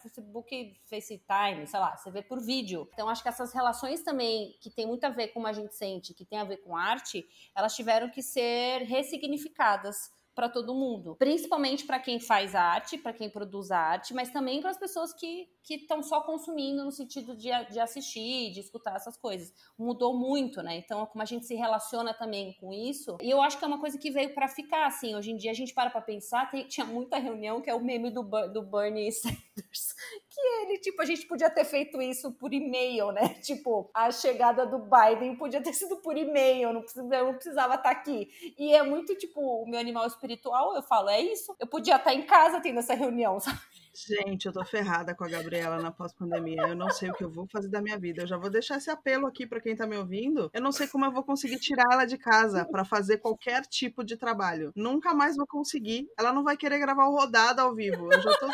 Facebook, 0.00 0.80
FaceTime, 0.84 1.66
sei 1.66 1.80
lá, 1.80 1.96
você 1.96 2.10
vê 2.10 2.22
por 2.22 2.40
vídeo. 2.40 2.88
Então, 2.92 3.08
acho 3.08 3.22
que 3.22 3.28
essas 3.28 3.52
relações 3.52 4.02
também, 4.02 4.56
que 4.60 4.70
tem 4.70 4.86
muito 4.86 5.02
a 5.04 5.10
ver 5.10 5.28
com 5.28 5.40
como 5.40 5.48
a 5.48 5.52
gente 5.54 5.74
sente, 5.74 6.12
que 6.12 6.22
tem 6.22 6.38
a 6.38 6.44
ver 6.44 6.58
com 6.58 6.76
arte, 6.76 7.26
elas 7.56 7.74
tiveram 7.74 8.10
que 8.10 8.22
ser 8.22 8.82
ressignificadas 8.82 10.12
para 10.34 10.48
todo 10.48 10.74
mundo, 10.74 11.16
principalmente 11.16 11.84
para 11.84 11.98
quem 11.98 12.18
faz 12.18 12.54
arte, 12.54 12.96
para 12.96 13.12
quem 13.12 13.28
produz 13.28 13.70
arte, 13.70 14.14
mas 14.14 14.30
também 14.30 14.60
para 14.60 14.70
as 14.70 14.78
pessoas 14.78 15.12
que 15.12 15.48
estão 15.68 16.02
só 16.02 16.20
consumindo 16.22 16.84
no 16.84 16.90
sentido 16.90 17.36
de, 17.36 17.48
de 17.70 17.78
assistir, 17.78 18.50
de 18.50 18.60
escutar 18.60 18.96
essas 18.96 19.16
coisas. 19.16 19.52
Mudou 19.78 20.16
muito, 20.16 20.62
né? 20.62 20.76
Então, 20.76 21.06
como 21.06 21.22
a 21.22 21.26
gente 21.26 21.46
se 21.46 21.54
relaciona 21.54 22.14
também 22.14 22.54
com 22.54 22.72
isso, 22.72 23.16
e 23.20 23.30
eu 23.30 23.40
acho 23.40 23.58
que 23.58 23.64
é 23.64 23.68
uma 23.68 23.80
coisa 23.80 23.98
que 23.98 24.10
veio 24.10 24.34
para 24.34 24.48
ficar, 24.48 24.86
assim. 24.86 25.14
Hoje 25.14 25.30
em 25.30 25.36
dia 25.36 25.50
a 25.50 25.54
gente 25.54 25.74
para 25.74 25.90
para 25.90 26.00
pensar, 26.00 26.50
tem, 26.50 26.66
tinha 26.66 26.86
muita 26.86 27.18
reunião 27.18 27.60
que 27.60 27.70
é 27.70 27.74
o 27.74 27.82
meme 27.82 28.10
do, 28.10 28.22
do 28.22 28.62
Bernie 28.62 29.12
Sanders, 29.12 29.94
que 30.30 30.40
ele, 30.40 30.78
tipo, 30.78 31.02
a 31.02 31.04
gente 31.04 31.26
podia 31.26 31.50
ter 31.50 31.64
feito 31.64 32.00
isso 32.00 32.30
por 32.32 32.54
e-mail, 32.54 33.10
né? 33.10 33.34
Tipo, 33.50 33.90
a 33.92 34.12
chegada 34.12 34.64
do 34.64 34.78
Biden 34.78 35.34
podia 35.34 35.60
ter 35.60 35.72
sido 35.72 35.96
por 35.96 36.16
e-mail, 36.16 36.72
não 36.72 36.82
precisava, 36.82 37.16
eu 37.16 37.24
não 37.24 37.34
precisava 37.34 37.74
estar 37.74 37.82
tá 37.82 37.90
aqui. 37.90 38.54
E 38.56 38.72
é 38.72 38.82
muito, 38.82 39.16
tipo, 39.16 39.40
o 39.40 39.68
meu 39.68 39.80
animal 39.80 40.06
espiritual, 40.06 40.76
eu 40.76 40.82
falo, 40.82 41.10
é 41.10 41.20
isso. 41.20 41.54
Eu 41.58 41.66
podia 41.66 41.96
estar 41.96 42.14
em 42.14 42.22
casa 42.22 42.60
tendo 42.60 42.78
essa 42.78 42.94
reunião, 42.94 43.40
sabe? 43.40 43.58
Gente, 43.92 44.46
eu 44.46 44.52
tô 44.52 44.64
ferrada 44.64 45.14
com 45.16 45.24
a 45.24 45.28
Gabriela 45.28 45.82
na 45.82 45.90
pós-pandemia. 45.90 46.62
Eu 46.68 46.76
não 46.76 46.90
sei 46.90 47.10
o 47.10 47.12
que 47.12 47.24
eu 47.24 47.30
vou 47.30 47.46
fazer 47.48 47.68
da 47.68 47.82
minha 47.82 47.98
vida. 47.98 48.22
Eu 48.22 48.26
já 48.26 48.36
vou 48.36 48.48
deixar 48.48 48.76
esse 48.76 48.88
apelo 48.88 49.26
aqui 49.26 49.46
para 49.46 49.60
quem 49.60 49.74
tá 49.74 49.84
me 49.84 49.96
ouvindo. 49.96 50.48
Eu 50.54 50.62
não 50.62 50.70
sei 50.70 50.86
como 50.86 51.04
eu 51.04 51.12
vou 51.12 51.24
conseguir 51.24 51.58
tirar 51.58 51.86
ela 51.92 52.04
de 52.04 52.16
casa 52.16 52.64
para 52.64 52.84
fazer 52.84 53.18
qualquer 53.18 53.62
tipo 53.62 54.04
de 54.04 54.16
trabalho. 54.16 54.72
Nunca 54.76 55.12
mais 55.12 55.36
vou 55.36 55.46
conseguir. 55.46 56.08
Ela 56.16 56.32
não 56.32 56.44
vai 56.44 56.56
querer 56.56 56.78
gravar 56.78 57.08
o 57.08 57.16
rodada 57.16 57.62
ao 57.62 57.74
vivo. 57.74 58.12
Eu 58.12 58.22
já 58.22 58.32
tô, 58.38 58.46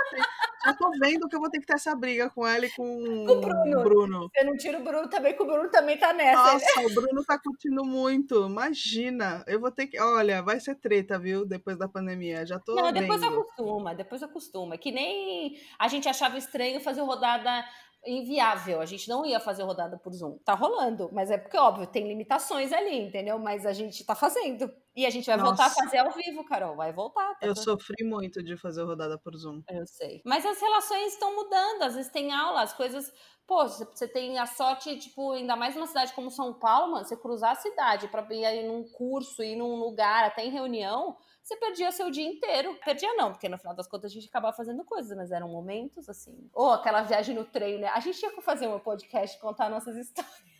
já 0.66 0.74
tô 0.74 0.90
vendo 1.00 1.28
que 1.28 1.36
eu 1.36 1.40
vou 1.40 1.50
ter 1.50 1.60
que 1.60 1.66
ter 1.66 1.74
essa 1.74 1.94
briga 1.94 2.28
com 2.30 2.46
ela 2.46 2.66
e 2.66 2.70
com 2.70 2.82
o 2.84 3.40
Bruno. 3.40 3.82
Bruno. 3.82 4.30
Você 4.34 4.44
não 4.44 4.56
tira 4.56 4.78
o 4.78 4.84
Bruno 4.84 5.08
também, 5.08 5.34
que 5.34 5.42
o 5.42 5.46
Bruno 5.46 5.70
também 5.70 5.98
tá 5.98 6.12
nessa. 6.12 6.52
Nossa, 6.52 6.80
o 6.80 6.94
Bruno 6.94 7.24
tá 7.24 7.38
curtindo 7.38 7.84
muito. 7.84 8.46
Imagina. 8.46 9.44
Eu 9.46 9.60
vou 9.60 9.70
ter 9.70 9.86
que. 9.86 10.00
Olha, 10.00 10.42
vai 10.42 10.58
ser 10.60 10.74
treta, 10.76 11.18
viu? 11.18 11.46
Depois 11.46 11.78
da 11.78 11.88
pandemia. 11.88 12.44
Já 12.44 12.58
tô. 12.58 12.74
Não, 12.74 12.92
depois 12.92 13.22
acostuma, 13.22 13.94
depois 13.94 14.22
acostuma. 14.22 14.76
Que 14.76 14.90
nem 14.90 15.56
a 15.78 15.88
gente 15.88 16.08
achava 16.08 16.36
estranho 16.36 16.80
fazer 16.80 17.02
rodada 17.02 17.64
inviável. 18.04 18.80
A 18.80 18.86
gente 18.86 19.08
não 19.08 19.26
ia 19.26 19.40
fazer 19.40 19.62
rodada 19.62 19.98
por 19.98 20.12
Zoom. 20.12 20.38
Tá 20.44 20.54
rolando, 20.54 21.10
mas 21.12 21.30
é 21.30 21.38
porque, 21.38 21.56
óbvio, 21.56 21.86
tem 21.86 22.06
limitações 22.06 22.72
ali, 22.72 22.98
entendeu? 22.98 23.38
Mas 23.38 23.66
a 23.66 23.72
gente 23.72 24.04
tá 24.04 24.14
fazendo. 24.14 24.70
E 24.96 25.04
a 25.04 25.10
gente 25.10 25.26
vai 25.26 25.36
Nossa. 25.36 25.50
voltar 25.50 25.66
a 25.66 25.70
fazer 25.84 25.98
ao 25.98 26.10
vivo, 26.10 26.42
Carol. 26.42 26.74
Vai 26.74 26.90
voltar. 26.90 27.34
Tá 27.34 27.46
eu 27.46 27.54
sofri 27.54 28.02
muito 28.02 28.42
de 28.42 28.56
fazer 28.56 28.82
rodada 28.82 29.18
por 29.18 29.36
Zoom. 29.36 29.62
Eu 29.68 29.86
sei. 29.86 30.22
Mas 30.24 30.46
as 30.46 30.58
relações 30.58 31.12
estão 31.12 31.36
mudando. 31.36 31.82
Às 31.82 31.94
vezes 31.94 32.10
tem 32.10 32.32
aula, 32.32 32.62
as 32.62 32.72
coisas. 32.72 33.12
Pô, 33.46 33.68
você 33.68 34.08
tem 34.08 34.38
a 34.38 34.46
sorte, 34.46 34.98
tipo, 34.98 35.32
ainda 35.32 35.54
mais 35.54 35.74
numa 35.74 35.86
cidade 35.86 36.14
como 36.14 36.30
São 36.30 36.52
Paulo, 36.52 36.92
mano, 36.92 37.04
você 37.04 37.16
cruzar 37.16 37.52
a 37.52 37.54
cidade 37.54 38.08
pra 38.08 38.26
ir 38.34 38.66
num 38.66 38.82
curso, 38.90 39.40
ir 39.40 39.54
num 39.54 39.76
lugar, 39.76 40.24
até 40.24 40.44
em 40.44 40.50
reunião, 40.50 41.16
você 41.40 41.56
perdia 41.58 41.92
seu 41.92 42.10
dia 42.10 42.26
inteiro. 42.26 42.76
Perdia 42.84 43.14
não, 43.14 43.30
porque 43.30 43.48
no 43.48 43.56
final 43.56 43.76
das 43.76 43.86
contas 43.86 44.10
a 44.10 44.14
gente 44.14 44.28
acabava 44.28 44.56
fazendo 44.56 44.82
coisas, 44.82 45.16
mas 45.16 45.30
eram 45.30 45.48
momentos 45.48 46.08
assim. 46.08 46.50
Ou 46.52 46.70
aquela 46.70 47.02
viagem 47.02 47.36
no 47.36 47.44
trem, 47.44 47.78
né? 47.78 47.86
A 47.88 48.00
gente 48.00 48.18
tinha 48.18 48.32
que 48.32 48.40
fazer 48.40 48.66
um 48.66 48.80
podcast 48.80 49.38
contar 49.38 49.70
nossas 49.70 49.94
histórias. 49.96 50.55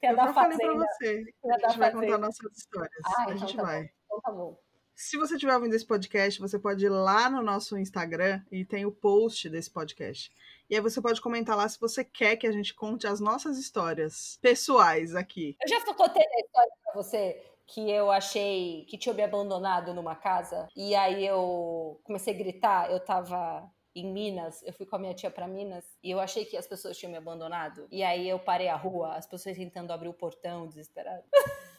Que 0.00 0.06
é 0.06 0.12
eu 0.12 0.16
da 0.16 0.32
falei 0.32 0.58
pra 0.58 0.74
você. 0.74 1.24
É 1.44 1.54
a 1.54 1.68
gente 1.68 1.78
vai 1.78 1.92
contar 1.92 2.18
nossas 2.18 2.56
histórias. 2.56 3.02
Ah, 3.04 3.20
a 3.20 3.22
então 3.24 3.38
gente 3.38 3.56
tá 3.56 3.62
vai. 3.62 3.82
Bom. 3.82 3.88
Então 4.04 4.20
tá 4.20 4.32
bom. 4.32 4.58
Se 4.94 5.18
você 5.18 5.34
estiver 5.34 5.54
ouvindo 5.54 5.74
esse 5.74 5.86
podcast, 5.86 6.40
você 6.40 6.58
pode 6.58 6.86
ir 6.86 6.88
lá 6.88 7.28
no 7.28 7.42
nosso 7.42 7.76
Instagram 7.76 8.40
e 8.50 8.64
tem 8.64 8.86
o 8.86 8.90
post 8.92 9.50
desse 9.50 9.70
podcast. 9.70 10.32
E 10.70 10.74
aí 10.74 10.80
você 10.80 11.02
pode 11.02 11.20
comentar 11.20 11.54
lá 11.54 11.68
se 11.68 11.78
você 11.78 12.02
quer 12.02 12.36
que 12.36 12.46
a 12.46 12.50
gente 12.52 12.74
conte 12.74 13.06
as 13.06 13.20
nossas 13.20 13.58
histórias 13.58 14.38
pessoais 14.40 15.14
aqui. 15.14 15.54
Eu 15.62 15.68
já 15.68 15.84
contei 15.94 16.22
a 16.22 16.40
história 16.40 16.72
pra 16.82 16.94
você 16.94 17.44
que 17.66 17.90
eu 17.90 18.10
achei 18.10 18.86
que 18.88 18.96
tinha 18.96 19.14
me 19.14 19.22
abandonado 19.22 19.92
numa 19.92 20.14
casa 20.14 20.66
e 20.74 20.94
aí 20.94 21.26
eu 21.26 22.00
comecei 22.04 22.32
a 22.32 22.38
gritar, 22.38 22.90
eu 22.90 23.00
tava 23.00 23.68
em 23.96 24.12
Minas, 24.12 24.62
eu 24.62 24.74
fui 24.74 24.84
com 24.84 24.96
a 24.96 24.98
minha 24.98 25.14
tia 25.14 25.30
para 25.30 25.48
Minas 25.48 25.84
e 26.04 26.10
eu 26.10 26.20
achei 26.20 26.44
que 26.44 26.56
as 26.56 26.66
pessoas 26.66 26.98
tinham 26.98 27.10
me 27.10 27.16
abandonado. 27.16 27.88
E 27.90 28.02
aí 28.02 28.28
eu 28.28 28.38
parei 28.38 28.68
a 28.68 28.76
rua, 28.76 29.14
as 29.14 29.26
pessoas 29.26 29.56
tentando 29.56 29.90
abrir 29.90 30.08
o 30.08 30.12
portão, 30.12 30.68
desesperado. 30.68 31.24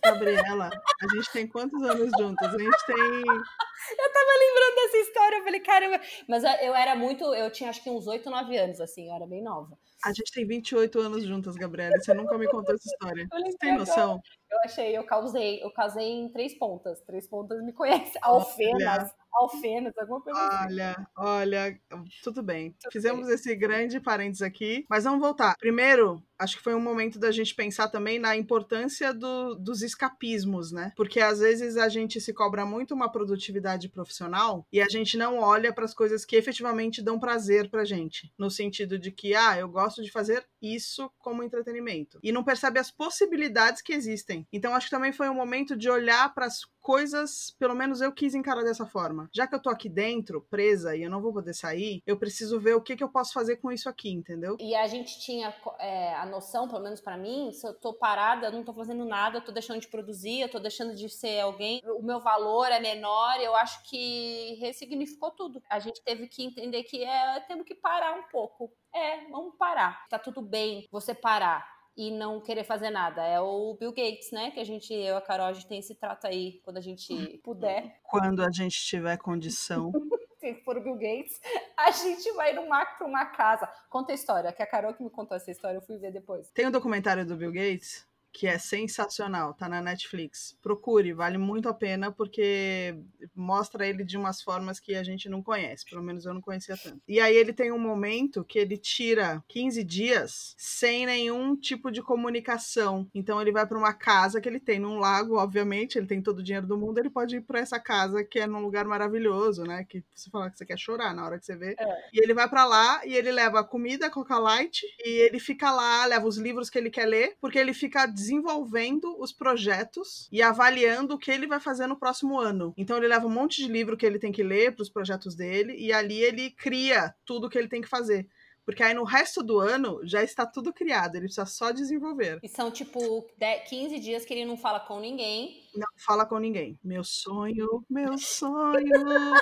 Gabriela, 0.04 0.70
a 0.70 1.16
gente 1.16 1.32
tem 1.32 1.48
quantos 1.48 1.82
anos 1.84 2.12
juntas? 2.18 2.54
A 2.54 2.58
gente 2.58 2.86
tem. 2.86 2.96
Eu 3.90 4.12
tava 4.12 4.32
lembrando 4.40 4.76
dessa 4.76 4.98
história, 4.98 5.38
eu 5.38 5.44
falei, 5.44 5.60
caramba. 5.60 6.02
Mas 6.28 6.44
eu 6.44 6.76
era 6.76 6.96
muito. 6.96 7.24
Eu 7.36 7.50
tinha 7.52 7.70
acho 7.70 7.82
que 7.82 7.90
uns 7.90 8.08
8, 8.08 8.28
9 8.30 8.58
anos, 8.58 8.82
assim, 8.82 9.08
eu 9.08 9.16
era 9.16 9.26
bem 9.26 9.42
nova. 9.42 9.78
A 10.04 10.10
gente 10.10 10.32
tem 10.32 10.46
28 10.46 11.00
anos 11.00 11.24
juntas, 11.24 11.56
Gabriela. 11.56 11.96
Você 12.00 12.14
nunca 12.14 12.38
me 12.38 12.48
contou 12.48 12.76
essa 12.76 12.88
história. 12.88 13.28
Você 13.32 13.58
tem 13.58 13.78
noção? 13.78 14.20
Eu 14.52 14.60
achei, 14.66 14.98
eu 14.98 15.04
causei, 15.06 15.64
eu 15.64 15.72
casei 15.72 16.10
em 16.10 16.30
três 16.30 16.58
pontas. 16.58 17.02
Três 17.02 17.28
pontas 17.28 17.64
me 17.64 17.72
conhecem. 17.72 18.20
Alfenas, 18.22 19.14
alfenas, 19.38 19.98
alguma 19.98 20.22
coisa 20.22 20.40
olha, 20.40 20.92
assim. 20.92 21.06
Olha, 21.16 21.80
olha, 21.92 22.08
tudo 22.24 22.44
bem. 22.44 22.72
Tudo 22.80 22.92
Fizemos 22.92 23.26
bem. 23.28 23.36
esse 23.36 23.56
grande 23.56 24.00
parênteses 24.00 24.42
aqui, 24.42 24.86
mas 24.90 25.04
vamos 25.04 25.20
voltar. 25.20 25.56
Primeiro, 25.58 26.22
acho 26.40 26.58
que 26.58 26.64
foi 26.64 26.76
um 26.76 26.82
momento 26.82 27.20
da 27.20 27.32
gente 27.32 27.56
pensar 27.56 27.88
também 27.90 28.20
na 28.20 28.36
importância 28.36 29.14
do, 29.14 29.56
dos 29.56 29.82
escapismos, 29.82 30.72
né? 30.72 30.92
Porque 30.96 31.20
às 31.20 31.40
vezes 31.40 31.78
a 31.78 31.90
gente 31.90 32.20
se 32.22 32.34
cobra 32.34 32.66
muito 32.66 32.94
uma 32.94 33.12
produtividade 33.12 33.90
profissional 33.90 34.66
e 34.72 34.82
a 34.82 34.88
gente 34.88 35.18
não 35.18 35.40
olha 35.40 35.74
para 35.74 35.86
as 35.86 35.94
coisas 35.94 36.26
que 36.26 36.36
efetivamente 36.36 37.02
dão 37.02 37.20
prazer 37.20 37.70
pra 37.70 37.86
gente, 37.86 38.32
no 38.38 38.50
sentido 38.50 38.98
de 38.98 39.12
que, 39.12 39.36
ah, 39.36 39.58
eu 39.58 39.68
gosto 39.68 40.04
de 40.04 40.12
fazer 40.12 40.46
isso 40.62 41.12
como 41.20 41.44
entretenimento 41.44 42.20
e 42.24 42.32
não 42.32 42.44
percebe 42.44 42.80
as 42.80 42.92
possibilidades 42.92 43.82
que 43.82 43.94
existem. 43.94 44.48
Então 44.52 44.74
acho 44.74 44.88
que 44.88 44.96
também 44.96 45.12
foi 45.12 45.30
um 45.30 45.34
momento 45.34 45.76
de 45.76 45.90
olhar 45.90 46.34
para 46.34 46.46
as 46.46 46.62
coisas, 46.88 47.54
pelo 47.60 47.76
menos 47.76 48.00
eu 48.00 48.14
quis 48.14 48.34
encarar 48.34 48.64
dessa 48.64 48.86
forma. 48.86 49.30
Já 49.34 49.46
que 49.46 49.54
eu 49.54 49.62
tô 49.62 49.70
aqui 49.70 49.90
dentro, 49.90 50.42
presa 50.50 50.96
e 50.96 51.04
eu 51.04 51.10
não 51.10 51.22
vou 51.22 51.34
poder 51.34 51.54
sair, 51.54 52.02
eu 52.08 52.18
preciso 52.18 52.60
ver 52.62 52.76
o 52.76 52.82
que, 52.82 52.96
que 52.96 53.04
eu 53.04 53.10
posso 53.10 53.34
fazer 53.34 53.58
com 53.58 53.70
isso 53.72 53.90
aqui, 53.90 54.10
entendeu? 54.10 54.56
E 54.58 54.74
a 54.74 54.88
gente 54.88 55.20
tinha 55.20 55.54
é, 55.80 56.16
a 56.16 56.26
noção, 56.28 56.68
pelo 56.68 56.82
menos 56.82 57.02
para 57.02 57.18
mim, 57.18 57.52
se 57.52 57.68
eu 57.68 57.74
tô 57.74 57.94
parada, 57.94 58.48
eu 58.48 58.52
não 58.52 58.64
tô 58.64 58.74
fazendo 58.74 59.06
nada, 59.06 59.38
eu 59.38 59.44
tô 59.44 59.52
deixando 59.52 59.80
de 59.80 59.88
produzir, 59.88 60.42
eu 60.42 60.50
tô 60.50 60.60
deixando 60.60 60.94
de 60.94 61.10
ser 61.10 61.40
alguém, 61.40 61.82
o 61.84 62.02
meu 62.02 62.20
valor 62.20 62.68
é 62.68 62.80
menor, 62.80 63.40
eu 63.40 63.56
acho 63.56 63.84
que 63.90 64.56
ressignificou 64.60 65.32
tudo. 65.32 65.62
A 65.70 65.80
gente 65.80 66.04
teve 66.04 66.28
que 66.28 66.44
entender 66.44 66.84
que 66.84 67.04
é, 67.04 67.40
temos 67.42 67.66
que 67.66 67.76
parar 67.76 68.18
um 68.18 68.24
pouco. 68.32 68.72
É, 68.94 69.28
vamos 69.30 69.56
parar. 69.58 70.08
Tá 70.10 70.20
tudo 70.20 70.42
bem 70.42 70.86
você 70.92 71.14
parar 71.14 71.68
e 71.96 72.12
não 72.12 72.40
querer 72.40 72.64
fazer 72.64 72.92
nada. 72.92 73.26
É 73.26 73.40
o 73.40 73.76
Bill 73.80 73.92
Gates, 73.92 74.32
né? 74.32 74.52
Que 74.52 74.60
a 74.60 74.64
gente, 74.64 74.94
eu 74.94 75.16
e 75.16 75.18
a 75.18 75.22
Carol, 75.22 75.48
a 75.48 75.54
gente 75.54 75.68
tem 75.68 75.80
esse 75.80 75.96
trato 75.96 76.28
aí 76.28 76.62
quando 76.64 76.78
a 76.78 76.82
gente 76.82 77.40
puder. 77.44 78.00
Quando 78.04 78.44
a 78.44 78.52
gente 78.52 78.78
tiver 78.78 79.18
condição. 79.18 79.92
se 80.56 80.64
for 80.64 80.78
o 80.78 80.82
Bill 80.82 80.96
Gates, 80.96 81.40
a 81.78 81.92
gente 81.92 82.32
vai 82.34 82.54
numa, 82.54 82.86
pra 82.86 83.08
uma 83.08 83.26
casa. 83.26 83.68
Conta 83.90 84.12
a 84.12 84.16
história, 84.16 84.52
que 84.52 84.62
a 84.62 84.68
Carol 84.68 84.94
que 84.94 85.04
me 85.04 85.10
contou 85.10 85.36
essa 85.36 85.52
história, 85.52 85.78
eu 85.78 85.82
fui 85.82 85.98
ver 85.98 86.12
depois. 86.12 86.50
Tem 86.52 86.68
um 86.68 86.72
documentário 86.72 87.26
do 87.26 87.36
Bill 87.36 87.52
Gates 87.52 88.06
que 88.38 88.46
é 88.46 88.60
sensacional, 88.60 89.56
tá 89.56 89.68
na 89.68 89.82
Netflix. 89.82 90.56
Procure, 90.62 91.12
vale 91.12 91.40
muito 91.40 91.68
a 91.68 91.74
pena 91.74 92.12
porque 92.12 92.96
mostra 93.36 93.88
ele 93.88 94.04
de 94.04 94.16
umas 94.16 94.44
formas 94.44 94.80
que 94.80 94.94
a 94.94 95.02
gente 95.02 95.28
não 95.28 95.42
conhece, 95.42 95.84
pelo 95.90 96.04
menos 96.04 96.24
eu 96.24 96.36
não 96.36 96.42
conhecia 96.42 96.78
tanto. 96.78 97.02
E 97.08 97.20
aí 97.20 97.36
ele 97.36 97.52
tem 97.52 97.72
um 97.72 97.80
momento 97.80 98.46
que 98.46 98.60
ele 98.60 98.78
tira 98.78 99.44
15 99.48 99.84
dias 99.84 100.54
sem 100.56 101.08
nenhum 101.08 101.56
tipo 101.56 101.90
de 101.90 102.00
comunicação. 102.04 103.10
Então 103.12 103.42
ele 103.42 103.52
vai 103.52 103.66
para 103.66 103.76
uma 103.78 103.92
casa 103.92 104.40
que 104.40 104.48
ele 104.48 104.60
tem 104.60 104.78
num 104.78 105.00
lago, 105.00 105.38
obviamente, 105.38 105.98
ele 105.98 106.06
tem 106.06 106.22
todo 106.22 106.38
o 106.38 106.44
dinheiro 106.44 106.68
do 106.68 106.78
mundo, 106.78 107.00
ele 107.00 107.10
pode 107.10 107.38
ir 107.38 107.42
para 107.42 107.60
essa 107.60 107.80
casa 107.80 108.24
que 108.24 108.38
é 108.38 108.46
num 108.46 108.62
lugar 108.62 108.86
maravilhoso, 108.86 109.64
né, 109.64 109.84
que 109.84 110.04
você 110.14 110.30
fala 110.30 110.52
que 110.52 110.60
você 110.60 110.66
quer 110.66 110.78
chorar 110.78 111.12
na 111.12 111.26
hora 111.26 111.40
que 111.40 111.46
você 111.48 111.56
vê. 111.56 111.76
É. 111.80 112.10
E 112.14 112.22
ele 112.22 112.36
vai 112.36 112.48
para 112.48 112.66
lá 112.66 113.04
e 113.04 113.16
ele 113.16 113.32
leva 113.32 113.64
comida, 113.64 114.12
coca 114.12 114.38
light 114.38 114.84
e 115.04 115.10
ele 115.26 115.40
fica 115.40 115.72
lá, 115.72 116.06
leva 116.06 116.28
os 116.28 116.38
livros 116.38 116.70
que 116.70 116.78
ele 116.78 116.92
quer 116.92 117.08
ler, 117.08 117.36
porque 117.42 117.58
ele 117.58 117.74
fica 117.74 118.06
desenvolvendo 118.28 119.18
os 119.20 119.32
projetos 119.32 120.28
e 120.30 120.42
avaliando 120.42 121.16
o 121.16 121.18
que 121.18 121.32
ele 121.32 121.48
vai 121.48 121.62
fazer 121.62 121.88
no 121.88 121.98
próximo 121.98 122.38
ano. 122.38 122.74
Então 122.76 122.98
ele 122.98 123.08
leva 123.08 123.26
um 123.26 123.32
monte 123.32 123.64
de 123.64 123.72
livro 123.72 123.96
que 123.96 124.06
ele 124.06 124.20
tem 124.20 124.34
que 124.34 124.44
ler 124.44 124.76
para 124.76 124.84
os 124.84 124.90
projetos 124.90 125.34
dele 125.34 125.74
e 125.78 125.94
ali 125.94 126.22
ele 126.22 126.52
cria 126.52 127.16
tudo 127.26 127.50
que 127.50 127.58
ele 127.58 127.70
tem 127.70 127.82
que 127.82 127.88
fazer. 127.88 128.28
Porque 128.66 128.84
aí 128.84 128.94
no 128.94 129.06
resto 129.06 129.42
do 129.42 129.60
ano 129.60 130.02
já 130.04 130.22
está 130.22 130.46
tudo 130.46 130.74
criado, 130.74 131.16
ele 131.16 131.24
precisa 131.24 131.46
só 131.46 131.72
desenvolver. 131.72 132.40
E 132.44 132.50
são 132.50 132.70
tipo 132.70 133.26
15 133.70 133.98
dias 133.98 134.26
que 134.26 134.34
ele 134.34 134.44
não 134.44 134.58
fala 134.58 134.82
com 134.82 135.00
ninguém. 135.00 135.64
Não 135.74 135.88
fala 136.06 136.26
com 136.26 136.38
ninguém. 136.38 136.78
Meu 136.84 137.02
sonho, 137.02 137.86
meu 137.90 138.18
sonho. 138.20 139.34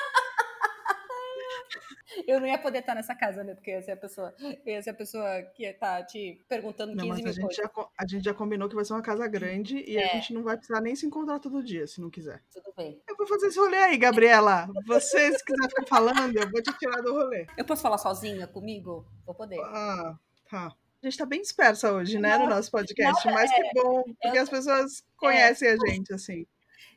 Eu 2.28 2.40
não 2.40 2.48
ia 2.48 2.58
poder 2.58 2.80
estar 2.80 2.96
nessa 2.96 3.16
casa, 3.16 3.44
né? 3.44 3.54
Porque 3.54 3.72
essa 3.72 3.92
é 3.92 3.94
a 3.94 3.98
pessoa, 3.98 4.34
essa 4.66 4.90
é 4.90 4.92
a 4.92 4.96
pessoa 4.96 5.42
que 5.54 5.64
ia 5.64 5.72
estar 5.72 6.04
te 6.04 6.44
perguntando 6.48 6.94
15 6.94 7.02
não, 7.02 7.08
mas 7.08 7.20
mil 7.20 7.30
a 7.30 7.32
gente, 7.32 7.44
coisas. 7.44 7.64
Já, 7.64 7.88
a 7.98 8.08
gente 8.08 8.24
já 8.24 8.34
combinou 8.34 8.70
que 8.70 8.76
vai 8.76 8.86
ser 8.86 8.94
uma 8.94 9.02
casa 9.02 9.28
grande 9.28 9.78
e 9.78 9.98
é. 9.98 10.12
a 10.12 10.16
gente 10.16 10.34
não 10.34 10.44
vai 10.44 10.58
precisar 10.58 10.82
nem 10.82 10.96
se 10.96 11.06
encontrar 11.06 11.40
todo 11.40 11.64
dia, 11.64 11.88
se 11.88 12.00
não 12.02 12.10
quiser. 12.10 12.42
Tudo 12.52 12.74
bem. 12.76 13.02
Eu 13.08 13.16
vou 13.16 13.28
fazer 13.28 13.48
esse 13.48 13.60
rolê 13.60 13.78
aí, 13.78 13.98
Gabriela. 13.98 14.68
Você, 14.88 15.32
se 15.32 15.44
quiser 15.44 15.70
ficar 15.70 15.88
falando, 15.88 16.38
eu 16.38 16.50
vou 16.50 16.62
te 16.62 16.72
tirar 16.78 17.02
do 17.02 17.14
rolê. 17.14 17.48
Eu 17.58 17.66
posso 17.66 17.82
falar 17.82 17.98
sozinha 17.98 18.48
comigo? 18.48 19.06
Vou 19.26 19.36
poder. 19.36 19.60
Ah, 19.62 20.18
tá. 20.50 20.76
A 21.02 21.08
gente 21.08 21.18
tá 21.20 21.26
bem 21.26 21.42
dispersa 21.42 21.92
hoje, 21.92 22.18
né, 22.18 22.36
no 22.36 22.48
nosso 22.48 22.72
podcast, 22.72 23.28
mas 23.28 23.52
é, 23.52 23.54
que 23.54 23.80
bom, 23.80 24.04
porque 24.20 24.38
eu, 24.40 24.42
as 24.42 24.50
pessoas 24.50 25.06
conhecem 25.16 25.68
é, 25.68 25.74
a 25.74 25.78
gente, 25.78 26.12
assim. 26.12 26.48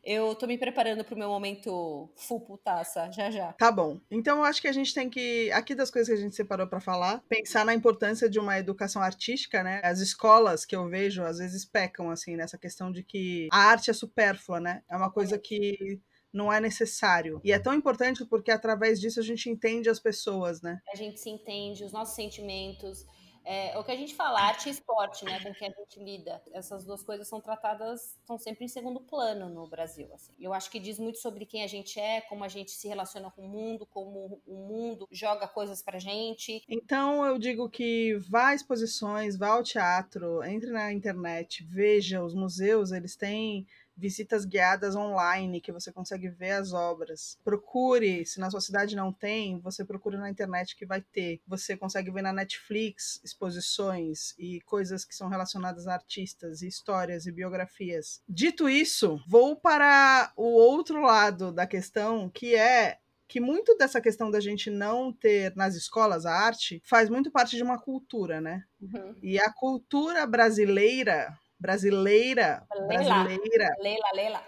Eu 0.04 0.34
tô 0.34 0.46
me 0.46 0.56
preparando 0.58 1.04
pro 1.04 1.16
meu 1.16 1.28
momento 1.28 2.08
full 2.16 2.40
putaça, 2.40 3.10
já 3.12 3.30
já. 3.30 3.52
Tá 3.52 3.70
bom. 3.70 4.00
Então 4.10 4.38
eu 4.38 4.44
acho 4.44 4.60
que 4.60 4.68
a 4.68 4.72
gente 4.72 4.94
tem 4.94 5.10
que, 5.10 5.50
aqui 5.52 5.74
das 5.74 5.90
coisas 5.90 6.08
que 6.08 6.18
a 6.18 6.22
gente 6.22 6.34
separou 6.34 6.66
para 6.66 6.80
falar, 6.80 7.22
pensar 7.28 7.64
na 7.64 7.74
importância 7.74 8.28
de 8.28 8.38
uma 8.38 8.58
educação 8.58 9.02
artística, 9.02 9.62
né? 9.62 9.80
As 9.84 10.00
escolas 10.00 10.64
que 10.64 10.76
eu 10.76 10.88
vejo 10.88 11.22
às 11.22 11.38
vezes 11.38 11.64
pecam 11.64 12.10
assim 12.10 12.36
nessa 12.36 12.58
questão 12.58 12.90
de 12.90 13.02
que 13.02 13.48
a 13.52 13.58
arte 13.58 13.90
é 13.90 13.94
supérflua, 13.94 14.60
né? 14.60 14.82
É 14.88 14.96
uma 14.96 15.10
coisa 15.10 15.38
que 15.38 16.00
não 16.32 16.52
é 16.52 16.60
necessário. 16.60 17.40
E 17.42 17.52
é 17.52 17.58
tão 17.58 17.74
importante 17.74 18.24
porque 18.24 18.50
através 18.50 19.00
disso 19.00 19.20
a 19.20 19.22
gente 19.22 19.48
entende 19.48 19.88
as 19.88 19.98
pessoas, 19.98 20.60
né? 20.60 20.80
A 20.92 20.96
gente 20.96 21.18
se 21.18 21.30
entende, 21.30 21.84
os 21.84 21.92
nossos 21.92 22.14
sentimentos, 22.14 23.06
é, 23.50 23.78
o 23.78 23.82
que 23.82 23.90
a 23.90 23.96
gente 23.96 24.14
fala, 24.14 24.42
arte 24.42 24.68
e 24.68 24.72
esporte, 24.72 25.24
né, 25.24 25.42
com 25.42 25.54
que 25.54 25.64
a 25.64 25.70
gente 25.70 25.98
lida. 25.98 26.42
Essas 26.52 26.84
duas 26.84 27.02
coisas 27.02 27.26
são 27.26 27.40
tratadas, 27.40 28.18
estão 28.20 28.36
sempre 28.36 28.66
em 28.66 28.68
segundo 28.68 29.00
plano 29.00 29.48
no 29.48 29.66
Brasil. 29.66 30.06
Assim. 30.12 30.34
Eu 30.38 30.52
acho 30.52 30.70
que 30.70 30.78
diz 30.78 30.98
muito 30.98 31.18
sobre 31.18 31.46
quem 31.46 31.62
a 31.62 31.66
gente 31.66 31.98
é, 31.98 32.20
como 32.20 32.44
a 32.44 32.48
gente 32.48 32.70
se 32.72 32.86
relaciona 32.86 33.30
com 33.30 33.40
o 33.40 33.48
mundo, 33.48 33.86
como 33.86 34.42
o 34.46 34.54
mundo 34.54 35.08
joga 35.10 35.48
coisas 35.48 35.80
pra 35.80 35.98
gente. 35.98 36.62
Então 36.68 37.24
eu 37.24 37.38
digo 37.38 37.70
que 37.70 38.18
vá 38.28 38.48
a 38.48 38.54
exposições, 38.54 39.38
vá 39.38 39.48
ao 39.48 39.62
teatro, 39.62 40.44
entre 40.44 40.70
na 40.70 40.92
internet, 40.92 41.64
veja 41.64 42.22
os 42.22 42.34
museus, 42.34 42.92
eles 42.92 43.16
têm 43.16 43.66
visitas 43.98 44.44
guiadas 44.44 44.94
online 44.94 45.60
que 45.60 45.72
você 45.72 45.92
consegue 45.92 46.28
ver 46.28 46.52
as 46.52 46.72
obras. 46.72 47.36
Procure, 47.42 48.24
se 48.24 48.38
na 48.38 48.50
sua 48.50 48.60
cidade 48.60 48.94
não 48.94 49.12
tem, 49.12 49.58
você 49.58 49.84
procura 49.84 50.18
na 50.18 50.30
internet 50.30 50.76
que 50.76 50.86
vai 50.86 51.02
ter. 51.02 51.40
Você 51.46 51.76
consegue 51.76 52.10
ver 52.10 52.22
na 52.22 52.32
Netflix 52.32 53.20
exposições 53.24 54.34
e 54.38 54.60
coisas 54.60 55.04
que 55.04 55.14
são 55.14 55.28
relacionadas 55.28 55.86
a 55.86 55.94
artistas, 55.94 56.62
e 56.62 56.68
histórias 56.68 57.26
e 57.26 57.32
biografias. 57.32 58.22
Dito 58.28 58.68
isso, 58.68 59.20
vou 59.26 59.56
para 59.56 60.32
o 60.36 60.46
outro 60.46 61.02
lado 61.02 61.52
da 61.52 61.66
questão, 61.66 62.30
que 62.30 62.54
é 62.54 62.98
que 63.26 63.40
muito 63.40 63.76
dessa 63.76 64.00
questão 64.00 64.30
da 64.30 64.40
gente 64.40 64.70
não 64.70 65.12
ter 65.12 65.54
nas 65.54 65.74
escolas 65.74 66.24
a 66.24 66.32
arte 66.32 66.80
faz 66.84 67.10
muito 67.10 67.30
parte 67.30 67.56
de 67.56 67.62
uma 67.62 67.78
cultura, 67.78 68.40
né? 68.40 68.64
Uhum. 68.80 69.14
E 69.22 69.38
a 69.38 69.52
cultura 69.52 70.26
brasileira 70.26 71.38
brasileira, 71.58 72.64
Leila, 72.88 73.24
brasileira. 73.24 73.76
Leila, 73.80 74.10
Leila. 74.14 74.46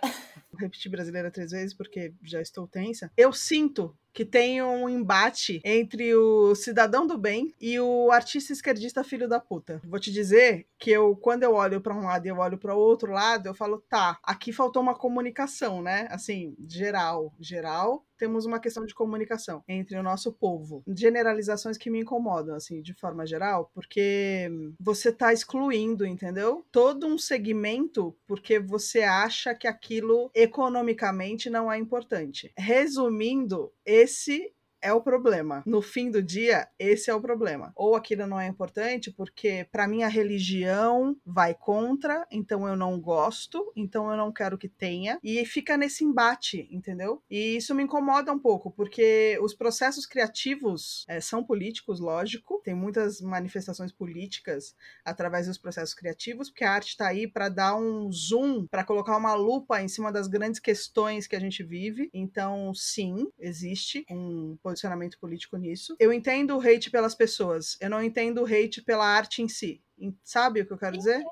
repetir 0.58 0.90
brasileira 0.90 1.30
três 1.30 1.50
vezes 1.50 1.74
porque 1.74 2.12
já 2.22 2.40
estou 2.40 2.68
tensa. 2.68 3.10
Eu 3.16 3.32
sinto 3.32 3.96
que 4.12 4.24
tem 4.24 4.62
um 4.62 4.88
embate 4.88 5.60
entre 5.64 6.14
o 6.14 6.54
cidadão 6.54 7.06
do 7.06 7.18
bem 7.18 7.54
e 7.60 7.78
o 7.78 8.10
artista 8.10 8.52
esquerdista 8.52 9.04
filho 9.04 9.28
da 9.28 9.40
puta. 9.40 9.80
Vou 9.84 10.00
te 10.00 10.12
dizer 10.12 10.66
que 10.78 10.90
eu, 10.90 11.14
quando 11.16 11.42
eu 11.42 11.54
olho 11.54 11.80
para 11.80 11.94
um 11.94 12.04
lado 12.04 12.26
e 12.26 12.28
eu 12.28 12.38
olho 12.38 12.58
para 12.58 12.74
o 12.74 12.78
outro 12.78 13.12
lado, 13.12 13.46
eu 13.46 13.54
falo, 13.54 13.82
tá, 13.88 14.18
aqui 14.22 14.52
faltou 14.52 14.82
uma 14.82 14.94
comunicação, 14.94 15.82
né? 15.82 16.08
Assim, 16.10 16.54
geral, 16.66 17.32
geral, 17.38 18.04
temos 18.20 18.44
uma 18.44 18.60
questão 18.60 18.84
de 18.84 18.94
comunicação 18.94 19.64
entre 19.66 19.96
o 19.96 20.02
nosso 20.02 20.30
povo. 20.30 20.82
Generalizações 20.86 21.78
que 21.78 21.88
me 21.88 22.00
incomodam, 22.00 22.54
assim, 22.54 22.82
de 22.82 22.92
forma 22.92 23.26
geral, 23.26 23.70
porque 23.74 24.50
você 24.78 25.10
tá 25.10 25.32
excluindo, 25.32 26.04
entendeu? 26.04 26.62
Todo 26.70 27.06
um 27.06 27.16
segmento 27.16 28.14
porque 28.26 28.58
você 28.58 29.02
acha 29.02 29.54
que 29.54 29.66
aquilo 29.66 30.30
economicamente 30.34 31.48
não 31.48 31.72
é 31.72 31.78
importante. 31.78 32.52
Resumindo, 32.58 33.72
esse 33.90 34.54
é 34.82 34.92
o 34.92 35.00
problema. 35.00 35.62
No 35.66 35.82
fim 35.82 36.10
do 36.10 36.22
dia, 36.22 36.68
esse 36.78 37.10
é 37.10 37.14
o 37.14 37.20
problema. 37.20 37.72
Ou 37.76 37.94
aquilo 37.94 38.26
não 38.26 38.40
é 38.40 38.46
importante 38.46 39.10
porque 39.10 39.66
para 39.70 39.86
mim 39.86 40.02
a 40.02 40.08
religião 40.08 41.16
vai 41.24 41.54
contra, 41.54 42.26
então 42.30 42.66
eu 42.66 42.76
não 42.76 43.00
gosto, 43.00 43.72
então 43.76 44.10
eu 44.10 44.16
não 44.16 44.32
quero 44.32 44.58
que 44.58 44.68
tenha 44.68 45.18
e 45.22 45.44
fica 45.44 45.76
nesse 45.76 46.04
embate, 46.04 46.68
entendeu? 46.70 47.22
E 47.30 47.56
isso 47.56 47.74
me 47.74 47.82
incomoda 47.82 48.32
um 48.32 48.38
pouco 48.38 48.70
porque 48.70 49.38
os 49.42 49.54
processos 49.54 50.06
criativos 50.06 51.04
é, 51.08 51.20
são 51.20 51.44
políticos, 51.44 52.00
lógico, 52.00 52.60
tem 52.64 52.74
muitas 52.74 53.20
manifestações 53.20 53.92
políticas 53.92 54.74
através 55.04 55.46
dos 55.46 55.58
processos 55.58 55.94
criativos, 55.94 56.50
porque 56.50 56.64
a 56.64 56.72
arte 56.72 56.88
está 56.88 57.08
aí 57.08 57.26
para 57.26 57.48
dar 57.48 57.76
um 57.76 58.10
zoom, 58.10 58.66
para 58.66 58.84
colocar 58.84 59.16
uma 59.16 59.34
lupa 59.34 59.82
em 59.82 59.88
cima 59.88 60.12
das 60.12 60.26
grandes 60.26 60.60
questões 60.60 61.26
que 61.26 61.36
a 61.36 61.40
gente 61.40 61.62
vive. 61.62 62.10
Então, 62.12 62.72
sim, 62.74 63.28
existe 63.38 64.04
um 64.10 64.56
posicionamento 64.70 65.18
político 65.18 65.56
nisso. 65.56 65.96
Eu 65.98 66.12
entendo 66.12 66.56
o 66.56 66.60
hate 66.60 66.90
pelas 66.90 67.14
pessoas, 67.14 67.76
eu 67.80 67.90
não 67.90 68.02
entendo 68.02 68.42
o 68.42 68.46
hate 68.46 68.82
pela 68.82 69.06
arte 69.06 69.42
em 69.42 69.48
si. 69.48 69.82
Sabe 70.24 70.60
o 70.60 70.66
que 70.66 70.72
eu 70.72 70.78
quero 70.78 70.96
dizer? 70.96 71.22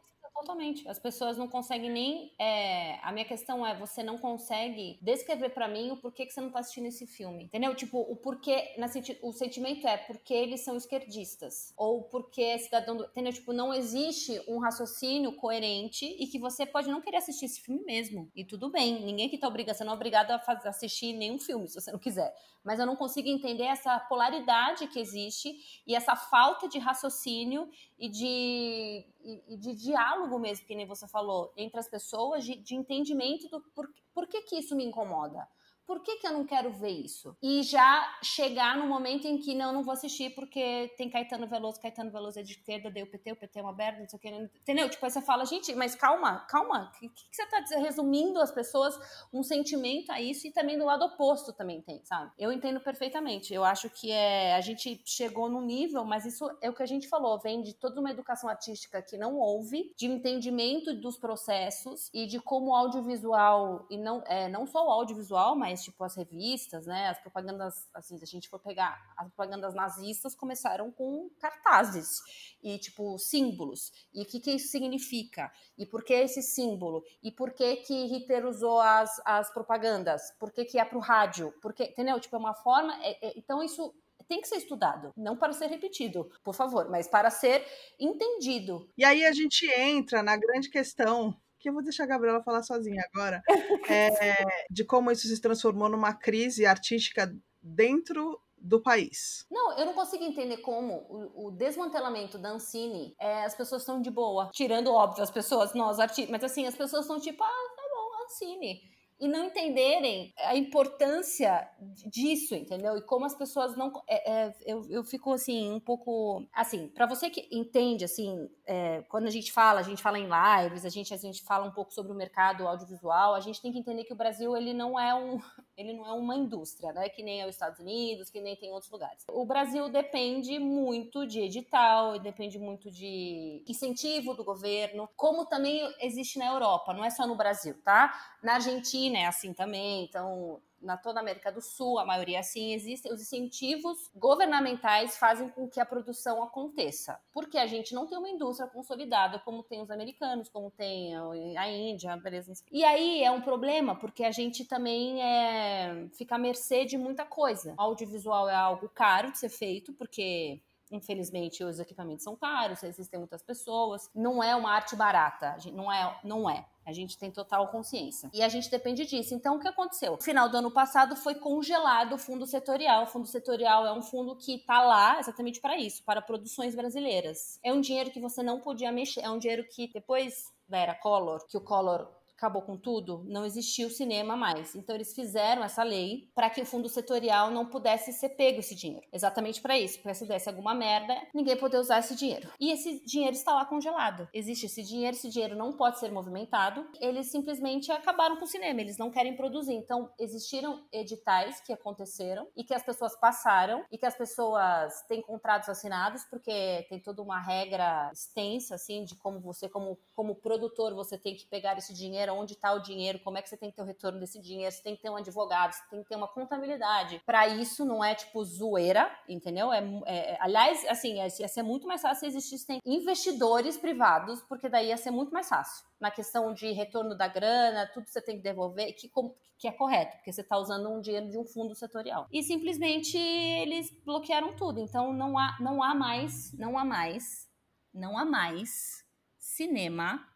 Totalmente. 0.40 0.88
As 0.88 1.00
pessoas 1.00 1.36
não 1.36 1.48
conseguem 1.48 1.90
nem. 1.90 2.32
É... 2.38 3.00
A 3.02 3.10
minha 3.10 3.24
questão 3.24 3.66
é: 3.66 3.76
você 3.76 4.04
não 4.04 4.16
consegue 4.16 4.96
descrever 5.02 5.50
para 5.50 5.66
mim 5.66 5.90
o 5.90 5.96
porquê 5.96 6.24
que 6.24 6.32
você 6.32 6.40
não 6.40 6.50
tá 6.50 6.60
assistindo 6.60 6.86
esse 6.86 7.06
filme. 7.06 7.44
Entendeu? 7.44 7.74
Tipo, 7.74 7.98
o 7.98 8.14
porquê. 8.14 8.74
Na 8.78 8.86
senti... 8.86 9.18
O 9.20 9.32
sentimento 9.32 9.86
é 9.86 9.96
porque 9.96 10.32
eles 10.32 10.60
são 10.60 10.76
esquerdistas. 10.76 11.72
Ou 11.76 12.04
porque 12.04 12.40
é 12.40 12.58
cidadão 12.58 12.96
do. 12.96 13.04
Entendeu? 13.04 13.32
Tipo, 13.32 13.52
não 13.52 13.74
existe 13.74 14.40
um 14.46 14.58
raciocínio 14.58 15.32
coerente 15.32 16.04
e 16.06 16.26
que 16.28 16.38
você 16.38 16.64
pode 16.64 16.88
não 16.88 17.00
querer 17.00 17.16
assistir 17.16 17.46
esse 17.46 17.60
filme 17.60 17.82
mesmo. 17.84 18.30
E 18.34 18.44
tudo 18.44 18.70
bem. 18.70 19.04
Ninguém 19.04 19.26
aqui 19.26 19.38
tá 19.38 19.48
obrigado. 19.48 19.74
Você 19.74 19.82
não 19.82 19.92
é 19.92 19.96
obrigado 19.96 20.30
a 20.30 20.38
fazer, 20.38 20.68
assistir 20.68 21.14
nenhum 21.14 21.38
filme, 21.38 21.66
se 21.66 21.74
você 21.74 21.90
não 21.90 21.98
quiser. 21.98 22.32
Mas 22.62 22.78
eu 22.78 22.86
não 22.86 22.96
consigo 22.96 23.28
entender 23.28 23.64
essa 23.64 23.98
polaridade 24.00 24.86
que 24.88 25.00
existe 25.00 25.82
e 25.86 25.94
essa 25.94 26.14
falta 26.14 26.68
de 26.68 26.78
raciocínio 26.78 27.68
e 27.98 28.08
de, 28.08 29.04
e, 29.48 29.56
de 29.56 29.74
diálogo 29.74 30.38
mesmo, 30.38 30.66
que 30.66 30.74
nem 30.74 30.86
você 30.86 31.08
falou, 31.08 31.52
entre 31.56 31.80
as 31.80 31.88
pessoas, 31.88 32.44
de, 32.44 32.54
de 32.56 32.74
entendimento 32.74 33.48
do 33.48 33.60
por, 33.74 33.88
por 34.14 34.26
que, 34.26 34.42
que 34.42 34.56
isso 34.56 34.76
me 34.76 34.84
incomoda 34.84 35.48
por 35.88 36.02
que, 36.02 36.16
que 36.16 36.26
eu 36.26 36.32
não 36.34 36.44
quero 36.44 36.70
ver 36.70 36.90
isso? 36.90 37.34
E 37.42 37.62
já 37.62 38.18
chegar 38.22 38.76
no 38.76 38.86
momento 38.86 39.26
em 39.26 39.38
que 39.38 39.54
não, 39.54 39.72
não 39.72 39.82
vou 39.82 39.94
assistir 39.94 40.34
porque 40.34 40.92
tem 40.98 41.08
Caetano 41.08 41.46
Veloso, 41.46 41.80
Caetano 41.80 42.10
Veloso 42.10 42.38
é 42.38 42.42
de 42.42 42.52
esquerda, 42.52 42.90
deu 42.90 43.06
o 43.06 43.10
PT, 43.10 43.32
o 43.32 43.36
PT 43.36 43.58
é 43.58 43.62
uma 43.62 43.72
merda, 43.72 44.00
não 44.00 44.06
sei 44.06 44.18
o 44.18 44.20
que. 44.20 44.28
Entendeu? 44.28 44.90
Tipo, 44.90 45.06
aí 45.06 45.10
você 45.10 45.22
fala, 45.22 45.46
gente, 45.46 45.74
mas 45.74 45.94
calma, 45.94 46.40
calma, 46.40 46.92
o 46.94 46.98
que, 47.00 47.08
que, 47.08 47.24
você 47.32 47.46
tá 47.46 47.64
resumindo 47.78 48.38
as 48.38 48.50
pessoas 48.50 49.00
um 49.32 49.42
sentimento 49.42 50.12
a 50.12 50.20
isso 50.20 50.46
e 50.46 50.52
também 50.52 50.76
do 50.76 50.84
lado 50.84 51.06
oposto 51.06 51.54
também 51.54 51.80
tem, 51.80 52.04
sabe? 52.04 52.32
Eu 52.38 52.52
entendo 52.52 52.80
perfeitamente. 52.80 53.54
Eu 53.54 53.64
acho 53.64 53.88
que 53.88 54.10
é, 54.10 54.56
a 54.56 54.60
gente 54.60 55.00
chegou 55.06 55.48
num 55.48 55.62
nível, 55.62 56.04
mas 56.04 56.26
isso 56.26 56.50
é 56.60 56.68
o 56.68 56.74
que 56.74 56.82
a 56.82 56.86
gente 56.86 57.08
falou, 57.08 57.38
vem 57.38 57.62
de 57.62 57.72
toda 57.72 57.98
uma 57.98 58.10
educação 58.10 58.50
artística 58.50 59.00
que 59.00 59.16
não 59.16 59.36
houve, 59.36 59.94
de 59.96 60.04
entendimento 60.04 60.92
dos 61.00 61.16
processos 61.16 62.10
e 62.12 62.26
de 62.26 62.38
como 62.38 62.72
o 62.72 62.74
audiovisual, 62.74 63.86
e 63.88 63.96
não, 63.96 64.22
é, 64.26 64.50
não 64.50 64.66
só 64.66 64.86
o 64.86 64.90
audiovisual, 64.90 65.56
mas 65.56 65.77
tipo 65.82 66.02
as 66.04 66.16
revistas, 66.16 66.86
né, 66.86 67.08
as 67.08 67.20
propagandas, 67.20 67.88
assim, 67.94 68.16
se 68.18 68.24
a 68.24 68.26
gente 68.26 68.48
for 68.48 68.58
pegar, 68.58 68.98
as 69.16 69.26
propagandas 69.28 69.74
nazistas 69.74 70.34
começaram 70.34 70.90
com 70.90 71.30
cartazes 71.40 72.20
e 72.62 72.78
tipo 72.78 73.18
símbolos. 73.18 73.92
E 74.12 74.22
o 74.22 74.26
que, 74.26 74.40
que 74.40 74.52
isso 74.52 74.68
significa? 74.68 75.50
E 75.76 75.86
por 75.86 76.04
que 76.04 76.14
esse 76.14 76.42
símbolo? 76.42 77.04
E 77.22 77.30
por 77.30 77.52
que 77.52 77.76
que 77.76 78.06
Hitler 78.06 78.46
usou 78.46 78.80
as, 78.80 79.20
as 79.24 79.52
propagandas? 79.52 80.22
Por 80.38 80.52
que 80.52 80.64
que 80.64 80.78
é 80.78 80.84
pro 80.84 80.98
rádio? 80.98 81.52
Porque, 81.60 81.84
entendeu? 81.84 82.18
Tipo, 82.20 82.36
é 82.36 82.38
uma 82.38 82.54
forma, 82.54 82.94
é, 83.02 83.28
é, 83.28 83.38
então 83.38 83.62
isso 83.62 83.94
tem 84.28 84.40
que 84.42 84.48
ser 84.48 84.56
estudado, 84.56 85.12
não 85.16 85.36
para 85.36 85.54
ser 85.54 85.68
repetido, 85.68 86.30
por 86.44 86.54
favor, 86.54 86.90
mas 86.90 87.08
para 87.08 87.30
ser 87.30 87.66
entendido. 87.98 88.88
E 88.96 89.02
aí 89.04 89.24
a 89.24 89.32
gente 89.32 89.66
entra 89.72 90.22
na 90.22 90.36
grande 90.36 90.68
questão 90.68 91.34
que 91.68 91.70
eu 91.70 91.74
vou 91.74 91.82
deixar 91.82 92.04
a 92.04 92.06
Gabriela 92.06 92.42
falar 92.42 92.62
sozinha 92.62 93.02
agora, 93.12 93.42
é, 93.90 94.64
de 94.70 94.84
como 94.84 95.10
isso 95.10 95.28
se 95.28 95.40
transformou 95.40 95.88
numa 95.88 96.14
crise 96.14 96.64
artística 96.64 97.30
dentro 97.62 98.40
do 98.56 98.80
país. 98.80 99.46
Não, 99.50 99.78
eu 99.78 99.86
não 99.86 99.92
consigo 99.92 100.24
entender 100.24 100.56
como 100.58 100.94
o, 101.08 101.46
o 101.46 101.50
desmantelamento 101.50 102.38
da 102.38 102.50
Ancine, 102.50 103.14
é, 103.20 103.44
as 103.44 103.54
pessoas 103.54 103.82
estão 103.82 104.00
de 104.00 104.10
boa, 104.10 104.50
tirando, 104.52 104.90
óbvio, 104.90 105.22
as 105.22 105.30
pessoas, 105.30 105.74
nós 105.74 106.00
artistas, 106.00 106.30
mas 106.30 106.42
assim, 106.42 106.66
as 106.66 106.74
pessoas 106.74 107.02
estão 107.02 107.20
tipo, 107.20 107.44
ah, 107.44 107.74
tá 107.76 107.82
bom, 107.94 108.24
Ancine 108.24 108.80
e 109.20 109.26
não 109.26 109.46
entenderem 109.46 110.32
a 110.38 110.56
importância 110.56 111.68
disso, 112.06 112.54
entendeu? 112.54 112.96
E 112.96 113.02
como 113.02 113.24
as 113.24 113.34
pessoas 113.34 113.76
não. 113.76 113.92
É, 114.08 114.32
é, 114.32 114.54
eu, 114.64 114.86
eu 114.88 115.02
fico 115.02 115.32
assim, 115.32 115.72
um 115.72 115.80
pouco. 115.80 116.46
Assim, 116.52 116.88
para 116.88 117.06
você 117.06 117.28
que 117.28 117.48
entende, 117.50 118.04
assim, 118.04 118.48
é, 118.70 119.02
quando 119.08 119.26
a 119.26 119.30
gente 119.30 119.50
fala, 119.50 119.80
a 119.80 119.82
gente 119.82 120.02
fala 120.02 120.18
em 120.18 120.28
lives, 120.28 120.84
a 120.84 120.90
gente, 120.90 121.14
a 121.14 121.16
gente 121.16 121.42
fala 121.42 121.66
um 121.66 121.70
pouco 121.70 121.90
sobre 121.90 122.12
o 122.12 122.14
mercado 122.14 122.68
audiovisual, 122.68 123.34
a 123.34 123.40
gente 123.40 123.62
tem 123.62 123.72
que 123.72 123.78
entender 123.78 124.04
que 124.04 124.12
o 124.12 124.16
Brasil 124.16 124.54
ele 124.54 124.74
não 124.74 125.00
é 125.00 125.14
um. 125.14 125.40
Ele 125.78 125.92
não 125.92 126.04
é 126.04 126.12
uma 126.12 126.34
indústria, 126.34 126.92
né? 126.92 127.08
Que 127.08 127.22
nem 127.22 127.40
é 127.40 127.46
os 127.46 127.54
Estados 127.54 127.78
Unidos, 127.78 128.30
que 128.30 128.40
nem 128.40 128.56
tem 128.56 128.72
outros 128.72 128.90
lugares. 128.90 129.24
O 129.30 129.46
Brasil 129.46 129.88
depende 129.88 130.58
muito 130.58 131.24
de 131.24 131.38
edital, 131.38 132.18
depende 132.18 132.58
muito 132.58 132.90
de 132.90 133.62
incentivo 133.64 134.34
do 134.34 134.42
governo, 134.42 135.08
como 135.14 135.46
também 135.46 135.80
existe 136.00 136.36
na 136.36 136.48
Europa, 136.48 136.92
não 136.92 137.04
é 137.04 137.10
só 137.10 137.28
no 137.28 137.36
Brasil, 137.36 137.80
tá? 137.84 138.12
Na 138.42 138.54
Argentina 138.54 139.18
é 139.18 139.26
assim 139.26 139.52
também, 139.52 140.02
então 140.02 140.60
na 140.80 140.96
toda 140.96 141.18
a 141.18 141.22
América 141.22 141.50
do 141.50 141.60
Sul, 141.60 141.98
a 141.98 142.04
maioria 142.04 142.40
assim, 142.40 142.72
existem 142.72 143.12
os 143.12 143.20
incentivos 143.20 144.10
governamentais 144.14 145.16
fazem 145.16 145.48
com 145.48 145.68
que 145.68 145.80
a 145.80 145.86
produção 145.86 146.42
aconteça. 146.42 147.20
Porque 147.32 147.58
a 147.58 147.66
gente 147.66 147.94
não 147.94 148.06
tem 148.06 148.18
uma 148.18 148.28
indústria 148.28 148.68
consolidada 148.68 149.38
como 149.38 149.62
tem 149.62 149.80
os 149.80 149.90
americanos, 149.90 150.48
como 150.48 150.70
tem 150.70 151.14
a 151.56 151.68
Índia, 151.68 152.16
beleza. 152.16 152.52
E 152.70 152.84
aí 152.84 153.22
é 153.22 153.30
um 153.30 153.40
problema, 153.40 153.94
porque 153.94 154.24
a 154.24 154.30
gente 154.30 154.64
também 154.64 155.22
é, 155.22 156.08
fica 156.14 156.36
à 156.36 156.38
mercê 156.38 156.84
de 156.84 156.96
muita 156.96 157.24
coisa. 157.24 157.74
O 157.78 157.82
audiovisual 157.82 158.48
é 158.48 158.54
algo 158.54 158.88
caro 158.88 159.32
de 159.32 159.38
ser 159.38 159.48
feito, 159.48 159.92
porque 159.92 160.60
Infelizmente, 160.90 161.62
os 161.62 161.78
equipamentos 161.78 162.24
são 162.24 162.34
caros, 162.34 162.82
existem 162.82 163.18
muitas 163.18 163.42
pessoas. 163.42 164.10
Não 164.14 164.42
é 164.42 164.56
uma 164.56 164.72
arte 164.72 164.96
barata, 164.96 165.56
não 165.72 165.92
é, 165.92 166.18
não 166.24 166.48
é. 166.48 166.66
A 166.88 166.92
gente 166.94 167.18
tem 167.18 167.30
total 167.30 167.68
consciência. 167.68 168.30
E 168.32 168.42
a 168.42 168.48
gente 168.48 168.70
depende 168.70 169.04
disso. 169.04 169.34
Então, 169.34 169.56
o 169.56 169.60
que 169.60 169.68
aconteceu? 169.68 170.12
No 170.12 170.22
final 170.22 170.48
do 170.48 170.56
ano 170.56 170.70
passado 170.70 171.14
foi 171.14 171.34
congelado 171.34 172.14
o 172.14 172.18
fundo 172.18 172.46
setorial. 172.46 173.02
O 173.02 173.06
fundo 173.06 173.26
setorial 173.26 173.86
é 173.86 173.92
um 173.92 174.00
fundo 174.00 174.34
que 174.34 174.54
está 174.54 174.80
lá 174.80 175.20
exatamente 175.20 175.60
para 175.60 175.76
isso, 175.76 176.02
para 176.02 176.22
produções 176.22 176.74
brasileiras. 176.74 177.60
É 177.62 177.74
um 177.74 177.82
dinheiro 177.82 178.10
que 178.10 178.18
você 178.18 178.42
não 178.42 178.58
podia 178.58 178.90
mexer, 178.90 179.20
é 179.20 179.28
um 179.28 179.38
dinheiro 179.38 179.68
que 179.68 179.86
depois 179.92 180.50
da 180.66 180.78
era 180.78 180.94
Collor, 180.94 181.46
que 181.46 181.58
o 181.58 181.60
Collor 181.60 182.08
acabou 182.38 182.62
com 182.62 182.76
tudo, 182.76 183.24
não 183.26 183.44
existia 183.44 183.86
o 183.86 183.90
cinema 183.90 184.36
mais. 184.36 184.76
Então 184.76 184.94
eles 184.94 185.12
fizeram 185.12 185.64
essa 185.64 185.82
lei 185.82 186.30
para 186.34 186.48
que 186.48 186.62
o 186.62 186.66
fundo 186.66 186.88
setorial 186.88 187.50
não 187.50 187.66
pudesse 187.66 188.12
ser 188.12 188.30
pego 188.30 188.60
esse 188.60 188.76
dinheiro. 188.76 189.04
Exatamente 189.12 189.60
para 189.60 189.76
isso, 189.76 190.00
para 190.00 190.14
se 190.14 190.24
desse 190.24 190.48
alguma 190.48 190.72
merda, 190.72 191.20
ninguém 191.34 191.56
poder 191.56 191.78
usar 191.78 191.98
esse 191.98 192.14
dinheiro. 192.14 192.48
E 192.60 192.70
esse 192.70 193.04
dinheiro 193.04 193.34
está 193.34 193.52
lá 193.52 193.64
congelado. 193.64 194.28
Existe 194.32 194.66
esse 194.66 194.84
dinheiro, 194.84 195.16
esse 195.16 195.28
dinheiro 195.28 195.56
não 195.56 195.72
pode 195.72 195.98
ser 195.98 196.12
movimentado. 196.12 196.86
Eles 197.00 197.26
simplesmente 197.26 197.90
acabaram 197.90 198.36
com 198.36 198.44
o 198.44 198.48
cinema, 198.48 198.80
eles 198.80 198.98
não 198.98 199.10
querem 199.10 199.36
produzir. 199.36 199.74
Então 199.74 200.08
existiram 200.18 200.86
editais 200.92 201.60
que 201.60 201.72
aconteceram 201.72 202.46
e 202.56 202.62
que 202.62 202.72
as 202.72 202.84
pessoas 202.84 203.18
passaram 203.18 203.84
e 203.90 203.98
que 203.98 204.06
as 204.06 204.16
pessoas 204.16 205.02
têm 205.08 205.20
contratos 205.20 205.68
assinados 205.68 206.24
porque 206.30 206.86
tem 206.88 207.00
toda 207.00 207.20
uma 207.20 207.40
regra 207.40 208.10
extensa 208.12 208.76
assim 208.76 209.04
de 209.04 209.16
como 209.16 209.40
você 209.40 209.68
como 209.68 209.98
como 210.14 210.36
produtor 210.36 210.94
você 210.94 211.18
tem 211.18 211.34
que 211.34 211.46
pegar 211.46 211.76
esse 211.76 211.92
dinheiro 211.92 212.27
dinheiro, 212.28 212.34
onde 212.34 212.52
está 212.52 212.72
o 212.72 212.80
dinheiro, 212.80 213.18
como 213.20 213.38
é 213.38 213.42
que 213.42 213.48
você 213.48 213.56
tem 213.56 213.70
que 213.70 213.76
ter 213.76 213.82
o 213.82 213.86
retorno 213.86 214.20
desse 214.20 214.40
dinheiro, 214.40 214.70
você 214.70 214.82
tem 214.82 214.94
que 214.94 215.02
ter 215.02 215.10
um 215.10 215.16
advogado, 215.16 215.72
você 215.72 215.82
tem 215.90 216.02
que 216.02 216.08
ter 216.08 216.16
uma 216.16 216.28
contabilidade. 216.28 217.20
Para 217.24 217.48
isso 217.48 217.84
não 217.84 218.04
é 218.04 218.14
tipo 218.14 218.44
zoeira, 218.44 219.10
entendeu? 219.28 219.72
É, 219.72 219.82
é, 220.06 220.38
aliás, 220.40 220.84
assim, 220.88 221.16
ia 221.16 221.48
ser 221.48 221.62
muito 221.62 221.86
mais 221.86 222.02
fácil 222.02 222.20
se 222.20 222.26
existissem 222.36 222.80
investidores 222.84 223.76
privados, 223.76 224.42
porque 224.42 224.68
daí 224.68 224.88
ia 224.88 224.96
ser 224.96 225.10
muito 225.10 225.32
mais 225.32 225.48
fácil. 225.48 225.86
Na 226.00 226.10
questão 226.10 226.54
de 226.54 226.70
retorno 226.72 227.16
da 227.16 227.26
grana, 227.26 227.90
tudo 227.92 228.06
você 228.06 228.20
tem 228.20 228.36
que 228.36 228.42
devolver, 228.42 228.94
que, 228.94 229.10
que 229.58 229.66
é 229.66 229.72
correto, 229.72 230.16
porque 230.16 230.32
você 230.32 230.42
está 230.42 230.56
usando 230.56 230.88
um 230.88 231.00
dinheiro 231.00 231.28
de 231.28 231.38
um 231.38 231.44
fundo 231.44 231.74
setorial. 231.74 232.26
E 232.30 232.42
simplesmente 232.42 233.16
eles 233.18 233.90
bloquearam 234.04 234.54
tudo. 234.54 234.78
Então 234.80 235.12
não 235.12 235.36
há, 235.36 235.56
não 235.60 235.82
há 235.82 235.94
mais, 235.94 236.52
não 236.52 236.78
há 236.78 236.84
mais, 236.84 237.48
não 237.92 238.16
há 238.16 238.24
mais 238.24 239.04
cinema 239.38 240.27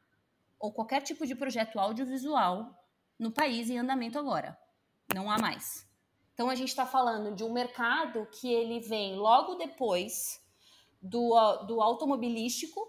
ou 0.63 0.73
qualquer 0.73 1.03
tipo 1.03 1.27
de 1.27 1.35
projeto 1.35 1.81
audiovisual 1.81 2.73
no 3.19 3.33
país 3.33 3.69
em 3.69 3.79
andamento 3.79 4.17
agora. 4.17 4.57
Não 5.13 5.29
há 5.29 5.37
mais. 5.37 5.65
Então 6.33 6.49
a 6.49 6.55
gente 6.55 6.69
está 6.69 6.87
falando 6.87 7.35
de 7.35 7.43
um 7.43 7.53
mercado 7.53 8.27
que 8.27 8.51
ele 8.51 8.79
vem 8.79 9.17
logo 9.17 9.57
depois 9.57 10.41
do, 11.03 11.35
do 11.67 11.83
automobilístico 11.83 12.81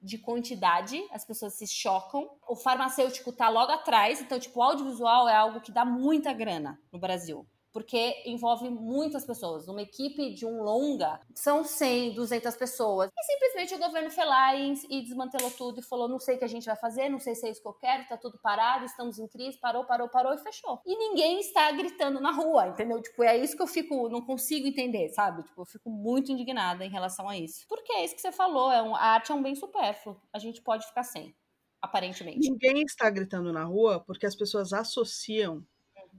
de 0.00 0.16
quantidade, 0.16 0.98
as 1.12 1.26
pessoas 1.26 1.58
se 1.58 1.66
chocam. 1.66 2.26
O 2.48 2.56
farmacêutico 2.56 3.28
está 3.28 3.50
logo 3.50 3.70
atrás, 3.70 4.22
então 4.22 4.40
tipo 4.40 4.58
o 4.58 4.62
audiovisual 4.62 5.28
é 5.28 5.36
algo 5.36 5.60
que 5.60 5.70
dá 5.70 5.84
muita 5.84 6.32
grana 6.32 6.80
no 6.90 6.98
Brasil 6.98 7.46
porque 7.72 8.22
envolve 8.26 8.68
muitas 8.68 9.24
pessoas. 9.24 9.68
Uma 9.68 9.82
equipe 9.82 10.32
de 10.34 10.44
um 10.44 10.62
longa 10.62 11.20
são 11.34 11.64
100, 11.64 12.14
200 12.14 12.56
pessoas. 12.56 13.10
E 13.16 13.24
simplesmente 13.24 13.74
o 13.74 13.78
governo 13.78 14.10
foi 14.10 14.24
lá 14.24 14.54
e, 14.54 14.74
e, 14.88 15.02
desmantelou 15.02 15.50
tudo 15.50 15.80
e 15.80 15.82
falou: 15.82 16.08
não 16.08 16.18
sei 16.18 16.36
o 16.36 16.38
que 16.38 16.44
a 16.44 16.48
gente 16.48 16.66
vai 16.66 16.76
fazer, 16.76 17.08
não 17.08 17.20
sei 17.20 17.34
se 17.34 17.46
é 17.46 17.50
isso 17.50 17.62
que 17.62 17.68
eu 17.68 17.74
quero, 17.74 18.06
tá 18.08 18.16
tudo 18.16 18.38
parado, 18.38 18.84
estamos 18.84 19.18
em 19.18 19.28
crise, 19.28 19.58
parou, 19.58 19.84
parou, 19.84 20.08
parou 20.08 20.34
e 20.34 20.38
fechou. 20.38 20.80
E 20.84 20.96
ninguém 20.96 21.40
está 21.40 21.70
gritando 21.72 22.20
na 22.20 22.32
rua, 22.32 22.68
entendeu? 22.68 23.00
Tipo, 23.00 23.22
é 23.22 23.36
isso 23.36 23.56
que 23.56 23.62
eu 23.62 23.66
fico, 23.66 24.08
não 24.08 24.22
consigo 24.22 24.66
entender, 24.66 25.08
sabe? 25.10 25.42
Tipo, 25.44 25.62
eu 25.62 25.66
fico 25.66 25.90
muito 25.90 26.32
indignada 26.32 26.84
em 26.84 26.90
relação 26.90 27.28
a 27.28 27.36
isso. 27.36 27.66
Porque 27.68 27.92
é 27.92 28.04
isso 28.04 28.14
que 28.14 28.20
você 28.20 28.32
falou, 28.32 28.72
é 28.72 28.82
um, 28.82 28.94
a 28.94 29.00
arte 29.00 29.30
é 29.30 29.34
um 29.34 29.42
bem 29.42 29.54
supérfluo. 29.54 30.20
A 30.32 30.38
gente 30.38 30.60
pode 30.60 30.86
ficar 30.86 31.04
sem, 31.04 31.34
aparentemente. 31.80 32.50
Ninguém 32.50 32.82
está 32.82 33.08
gritando 33.10 33.52
na 33.52 33.64
rua 33.64 34.00
porque 34.00 34.26
as 34.26 34.34
pessoas 34.34 34.72
associam 34.72 35.64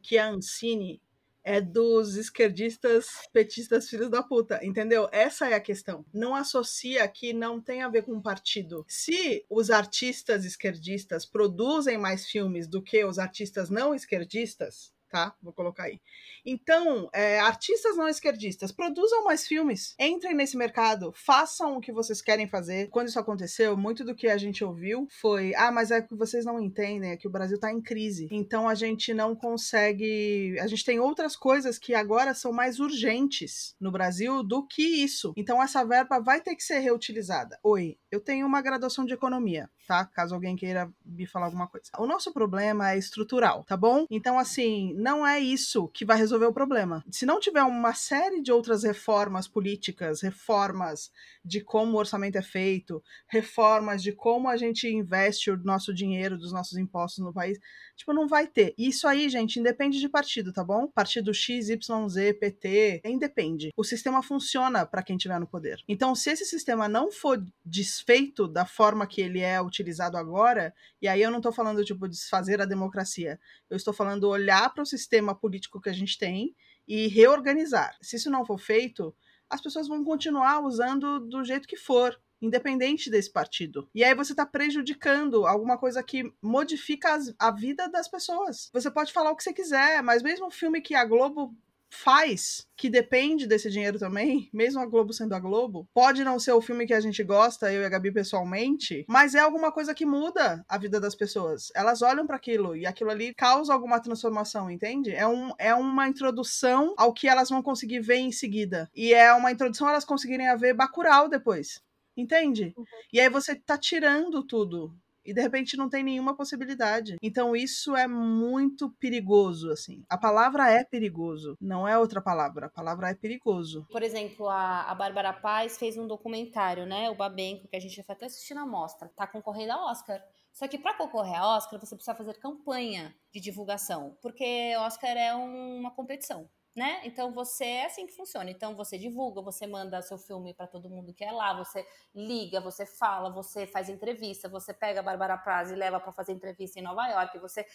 que 0.02 0.18
a 0.18 0.30
Ancine 0.30 1.02
é 1.44 1.60
dos 1.60 2.16
esquerdistas, 2.16 3.08
petistas, 3.34 3.90
filhos 3.90 4.10
da 4.10 4.22
puta, 4.22 4.60
entendeu? 4.64 5.10
Essa 5.12 5.50
é 5.50 5.54
a 5.54 5.60
questão. 5.60 6.06
Não 6.14 6.36
associa 6.36 7.08
que 7.08 7.34
não 7.34 7.60
tem 7.60 7.82
a 7.82 7.90
ver 7.90 8.04
com 8.04 8.22
partido. 8.22 8.86
Se 8.88 9.46
os 9.50 9.70
artistas 9.70 10.46
esquerdistas 10.46 11.26
produzem 11.26 11.98
mais 11.98 12.28
filmes 12.28 12.68
do 12.68 12.82
que 12.82 13.04
os 13.04 13.18
artistas 13.18 13.70
não 13.70 13.94
esquerdistas, 13.94 14.94
tá? 15.12 15.36
Vou 15.44 15.52
colocar 15.52 15.84
aí. 15.84 16.00
Então, 16.46 17.10
é, 17.14 17.40
artistas 17.40 17.98
não 17.98 18.08
esquerdistas, 18.08 18.72
produzam 18.72 19.26
mais 19.26 19.46
filmes, 19.46 19.94
entrem 20.00 20.34
nesse 20.34 20.56
mercado, 20.56 21.12
façam 21.14 21.76
o 21.76 21.82
que 21.82 21.92
vocês 21.92 22.22
querem 22.22 22.48
fazer. 22.48 22.90
Quando 22.90 23.10
isso 23.10 23.20
aconteceu, 23.20 23.76
muito 23.76 24.06
do 24.06 24.16
que 24.16 24.28
a 24.28 24.38
gente 24.38 24.64
ouviu 24.64 25.08
foi: 25.20 25.54
ah, 25.56 25.72
mas 25.72 25.92
é 25.92 26.02
que 26.02 26.16
vocês 26.16 26.46
não 26.46 26.60
entendem, 26.60 27.12
é 27.12 27.18
que 27.18 27.28
o 27.28 27.32
Brasil 27.32 27.56
está 27.56 27.72
em 27.72 27.82
crise. 27.82 28.30
Então 28.32 28.68
a 28.68 28.74
gente 28.74 29.14
não 29.14 29.36
consegue. 29.36 30.58
A 30.60 30.68
gente 30.68 30.86
tem 30.86 31.00
outras 31.00 31.36
coisas 31.36 31.78
que 31.78 31.94
agora 31.94 32.34
são 32.34 32.54
mais 32.54 32.80
urgentes 32.80 33.76
no 33.80 33.92
Brasil 33.92 34.42
do 34.42 34.66
que 34.66 34.82
isso. 34.82 35.34
Então 35.36 35.62
essa 35.62 35.84
verba 35.84 36.20
vai 36.20 36.40
ter 36.40 36.56
que 36.56 36.64
ser 36.64 36.80
reutilizada. 36.80 37.60
Oi, 37.62 37.98
eu 38.10 38.22
tenho 38.22 38.48
uma 38.48 38.62
graduação 38.62 39.06
de 39.06 39.14
economia, 39.14 39.70
tá? 39.92 40.06
Caso 40.06 40.34
alguém 40.34 40.56
queira 40.56 40.90
me 41.06 41.28
falar 41.28 41.48
alguma 41.48 41.68
coisa. 41.68 41.88
O 41.98 42.08
nosso 42.08 42.32
problema 42.32 42.92
é 42.92 42.98
estrutural, 42.98 43.66
tá 43.66 43.76
bom? 43.76 44.06
Então, 44.10 44.40
assim, 44.40 44.94
não 44.94 45.28
é 45.28 45.38
isso 45.38 45.90
que 45.90 46.06
vai 46.06 46.18
resolver 46.18 46.46
o 46.46 46.54
problema. 46.54 47.04
Se 47.12 47.26
não 47.26 47.42
tiver 47.42 47.64
uma 47.64 47.94
série 47.94 48.42
de 48.42 48.54
outras 48.54 48.84
reformas 48.84 49.50
políticas, 49.50 50.22
reformas 50.22 51.12
de 51.44 51.60
como 51.60 51.98
o 51.98 52.00
orçamento 52.00 52.38
é 52.38 52.42
feito, 52.42 53.04
reformas 53.28 54.02
de 54.02 54.14
como 54.14 54.48
a 54.48 54.56
gente 54.56 54.88
investe 54.88 55.52
o 55.52 55.58
nosso 55.58 55.94
dinheiro 55.94 56.38
dos 56.38 56.54
nossos 56.54 56.78
impostos 56.78 57.26
no 57.26 57.34
país, 57.34 57.60
tipo, 57.98 58.14
não 58.14 58.30
vai 58.30 58.48
ter. 58.48 58.74
Isso 58.78 59.06
aí, 59.08 59.28
gente, 59.28 59.60
independe 59.60 60.00
de 60.00 60.08
partido, 60.08 60.54
tá 60.54 60.64
bom? 60.64 60.88
Partido 60.88 61.34
X, 61.34 61.68
Y, 61.68 62.08
Z, 62.08 62.34
PT, 62.36 63.02
independe. 63.04 63.72
O 63.76 63.84
sistema 63.84 64.24
funciona 64.24 64.86
para 64.86 65.04
quem 65.04 65.18
estiver 65.18 65.40
no 65.40 65.48
poder. 65.48 65.82
Então, 65.86 66.16
se 66.16 66.30
esse 66.30 66.46
sistema 66.46 66.88
não 66.88 67.12
for 67.12 67.44
desfeito 67.66 68.48
da 68.48 68.66
forma 68.66 69.06
que 69.06 69.20
ele 69.20 69.42
é 69.42 69.62
utilizado 69.62 69.81
agora, 70.18 70.74
e 71.02 71.08
aí 71.08 71.22
eu 71.22 71.32
não 71.32 71.38
estou 71.38 71.52
falando, 71.52 71.84
tipo, 71.84 72.08
desfazer 72.08 72.62
a 72.62 72.66
democracia, 72.66 73.40
eu 73.70 73.78
estou 73.78 73.94
falando 73.94 74.30
olhar 74.30 74.74
para 74.74 74.84
o 74.84 74.86
sistema 74.86 75.36
político 75.36 75.82
que 75.82 75.90
a 75.90 75.94
gente 75.94 76.18
tem 76.18 76.56
e 76.88 77.08
reorganizar. 77.08 77.96
Se 78.02 78.16
isso 78.16 78.30
não 78.30 78.46
for 78.46 78.60
feito, 78.60 79.16
as 79.50 79.62
pessoas 79.62 79.88
vão 79.88 80.04
continuar 80.04 80.62
usando 80.62 81.20
do 81.20 81.44
jeito 81.44 81.68
que 81.68 81.78
for, 81.78 82.20
independente 82.42 83.10
desse 83.10 83.32
partido. 83.32 83.88
E 83.94 84.04
aí 84.04 84.16
você 84.16 84.34
está 84.34 84.46
prejudicando 84.46 85.46
alguma 85.46 85.78
coisa 85.78 86.02
que 86.02 86.34
modifica 86.42 87.14
as, 87.14 87.34
a 87.38 87.52
vida 87.52 87.88
das 87.88 88.08
pessoas. 88.08 88.70
Você 88.74 88.90
pode 88.90 89.14
falar 89.14 89.32
o 89.32 89.36
que 89.36 89.44
você 89.44 89.54
quiser, 89.54 90.02
mas 90.02 90.24
mesmo 90.24 90.48
o 90.48 90.52
filme 90.52 90.82
que 90.82 90.96
a 90.96 91.06
Globo 91.06 91.56
faz, 91.92 92.66
que 92.76 92.90
depende 92.90 93.46
desse 93.46 93.70
dinheiro 93.70 94.00
também, 94.00 94.50
mesmo 94.54 94.80
a 94.80 94.86
Globo 94.86 95.14
sendo 95.14 95.36
a 95.36 95.40
Globo, 95.40 95.88
pode 95.94 96.24
não 96.24 96.40
ser 96.40 96.54
o 96.54 96.62
filme 96.62 96.88
que 96.88 96.94
a 96.94 97.00
gente 97.02 97.24
gosta, 97.24 97.72
eu 97.72 97.82
e 97.82 97.86
a 97.86 97.90
Gabi 97.90 98.12
pessoalmente, 98.12 99.06
mas 99.08 99.36
é 99.36 99.40
alguma 99.40 99.72
coisa 99.72 99.94
que 99.94 100.06
muda 100.06 100.64
a 100.68 100.78
vida 100.78 101.00
das 101.00 101.14
pessoas. 101.14 101.72
Elas 101.76 102.02
olham 102.02 102.26
para 102.26 102.38
aquilo 102.38 102.76
e 102.76 102.86
aquilo 102.86 103.12
ali 103.12 103.34
causa 103.34 103.74
alguma 103.74 104.00
transformação, 104.00 104.72
entende? 104.72 105.12
É, 105.12 105.28
um, 105.28 105.52
é 105.58 105.76
uma 105.76 106.08
introdução 106.08 106.94
ao 106.98 107.14
que 107.14 107.28
elas 107.28 107.50
vão 107.50 107.62
conseguir 107.62 108.00
ver 108.00 108.18
em 108.18 108.32
seguida. 108.32 108.90
E 108.96 109.14
é 109.14 109.34
uma 109.34 109.52
introdução 109.52 109.88
a 109.88 109.92
elas 109.92 110.06
conseguirem 110.06 110.48
a 110.48 110.56
ver 110.56 110.74
Bacurau 110.74 111.28
depois. 111.28 111.82
Entende? 112.16 112.74
Uhum. 112.78 112.86
E 113.12 113.20
aí 113.20 113.30
você 113.30 113.56
tá 113.56 113.78
tirando 113.78 114.44
tudo 114.44 114.94
e 115.26 115.34
de 115.34 115.42
repente 115.42 115.78
não 115.78 115.90
tem 115.90 116.04
nenhuma 116.04 116.36
possibilidade. 116.36 117.18
Então 117.22 117.56
isso 117.56 117.96
é 117.96 118.08
muito 118.08 118.90
perigoso, 119.00 119.72
assim. 119.72 120.04
A 120.10 120.18
palavra 120.18 120.70
é 120.70 120.84
perigoso, 120.84 121.56
não 121.60 121.88
é 121.88 121.98
outra 121.98 122.22
palavra. 122.22 122.68
A 122.68 122.70
palavra 122.70 123.10
é 123.10 123.16
perigoso. 123.16 123.86
Por 123.92 124.04
exemplo, 124.04 124.48
a, 124.50 124.84
a 124.84 124.96
Bárbara 124.96 125.34
Paz 125.34 125.78
fez 125.78 125.98
um 125.98 126.08
documentário, 126.08 126.86
né? 126.86 127.10
O 127.10 127.16
Babenco, 127.16 127.68
que 127.68 127.76
a 127.76 127.80
gente 127.80 128.02
foi 128.04 128.16
até 128.16 128.26
assistir 128.26 128.54
na 128.54 128.66
mostra. 128.66 129.12
Tá 129.16 129.28
concorrendo 129.28 129.74
ao 129.74 129.90
Oscar. 129.90 130.22
Só 130.52 130.68
que 130.68 130.78
para 130.78 130.94
concorrer 130.94 131.40
ao 131.40 131.58
Oscar, 131.58 131.80
você 131.80 131.96
precisa 131.96 132.16
fazer 132.16 132.34
campanha 132.38 133.16
de 133.34 133.40
divulgação, 133.40 134.18
porque 134.22 134.76
Oscar 134.80 135.16
é 135.16 135.34
um, 135.34 135.80
uma 135.80 135.92
competição 135.92 136.50
né? 136.76 137.02
Então 137.04 137.34
você 137.34 137.66
é 137.66 137.86
assim 137.86 138.06
que 138.06 138.14
funciona. 138.14 138.50
Então 138.50 138.76
você 138.76 138.98
divulga, 138.98 139.42
você 139.42 139.68
manda 139.68 140.02
seu 140.02 140.18
filme 140.18 140.54
para 140.54 140.68
todo 140.68 140.90
mundo 140.90 141.14
que 141.14 141.24
é 141.24 141.32
lá, 141.32 141.54
você 141.54 141.86
liga, 142.16 142.62
você 142.62 142.86
fala, 142.86 143.30
você 143.30 143.68
faz 143.68 143.90
entrevista, 143.90 144.48
você 144.48 144.74
pega 144.74 145.02
a 145.02 145.04
Bárbara 145.04 145.38
Praz 145.38 145.70
e 145.70 145.76
leva 145.76 146.00
para 146.00 146.12
fazer 146.12 146.32
entrevista 146.32 146.80
em 146.80 146.84
Nova 146.84 147.06
York, 147.08 147.38
você 147.40 147.66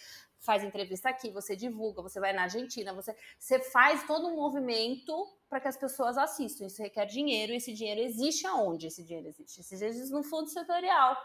faz 0.40 0.64
entrevista 0.64 1.10
aqui, 1.10 1.30
você 1.30 1.54
divulga, 1.54 2.00
você 2.00 2.18
vai 2.18 2.32
na 2.32 2.44
Argentina, 2.44 2.94
você, 2.94 3.14
você 3.38 3.58
faz 3.70 4.06
todo 4.06 4.28
um 4.28 4.36
movimento 4.36 5.26
para 5.48 5.60
que 5.60 5.68
as 5.68 5.76
pessoas 5.76 6.16
assistam. 6.16 6.66
Isso 6.66 6.82
requer 6.82 7.06
dinheiro, 7.06 7.52
e 7.52 7.56
esse 7.56 7.72
dinheiro 7.72 8.00
existe 8.00 8.46
aonde 8.46 8.86
esse 8.86 9.04
dinheiro 9.04 9.28
existe? 9.28 9.60
Esse 9.60 9.76
dinheiro 9.76 9.94
existe 9.94 10.12
no 10.12 10.22
fundo 10.22 10.48
setorial 10.48 11.16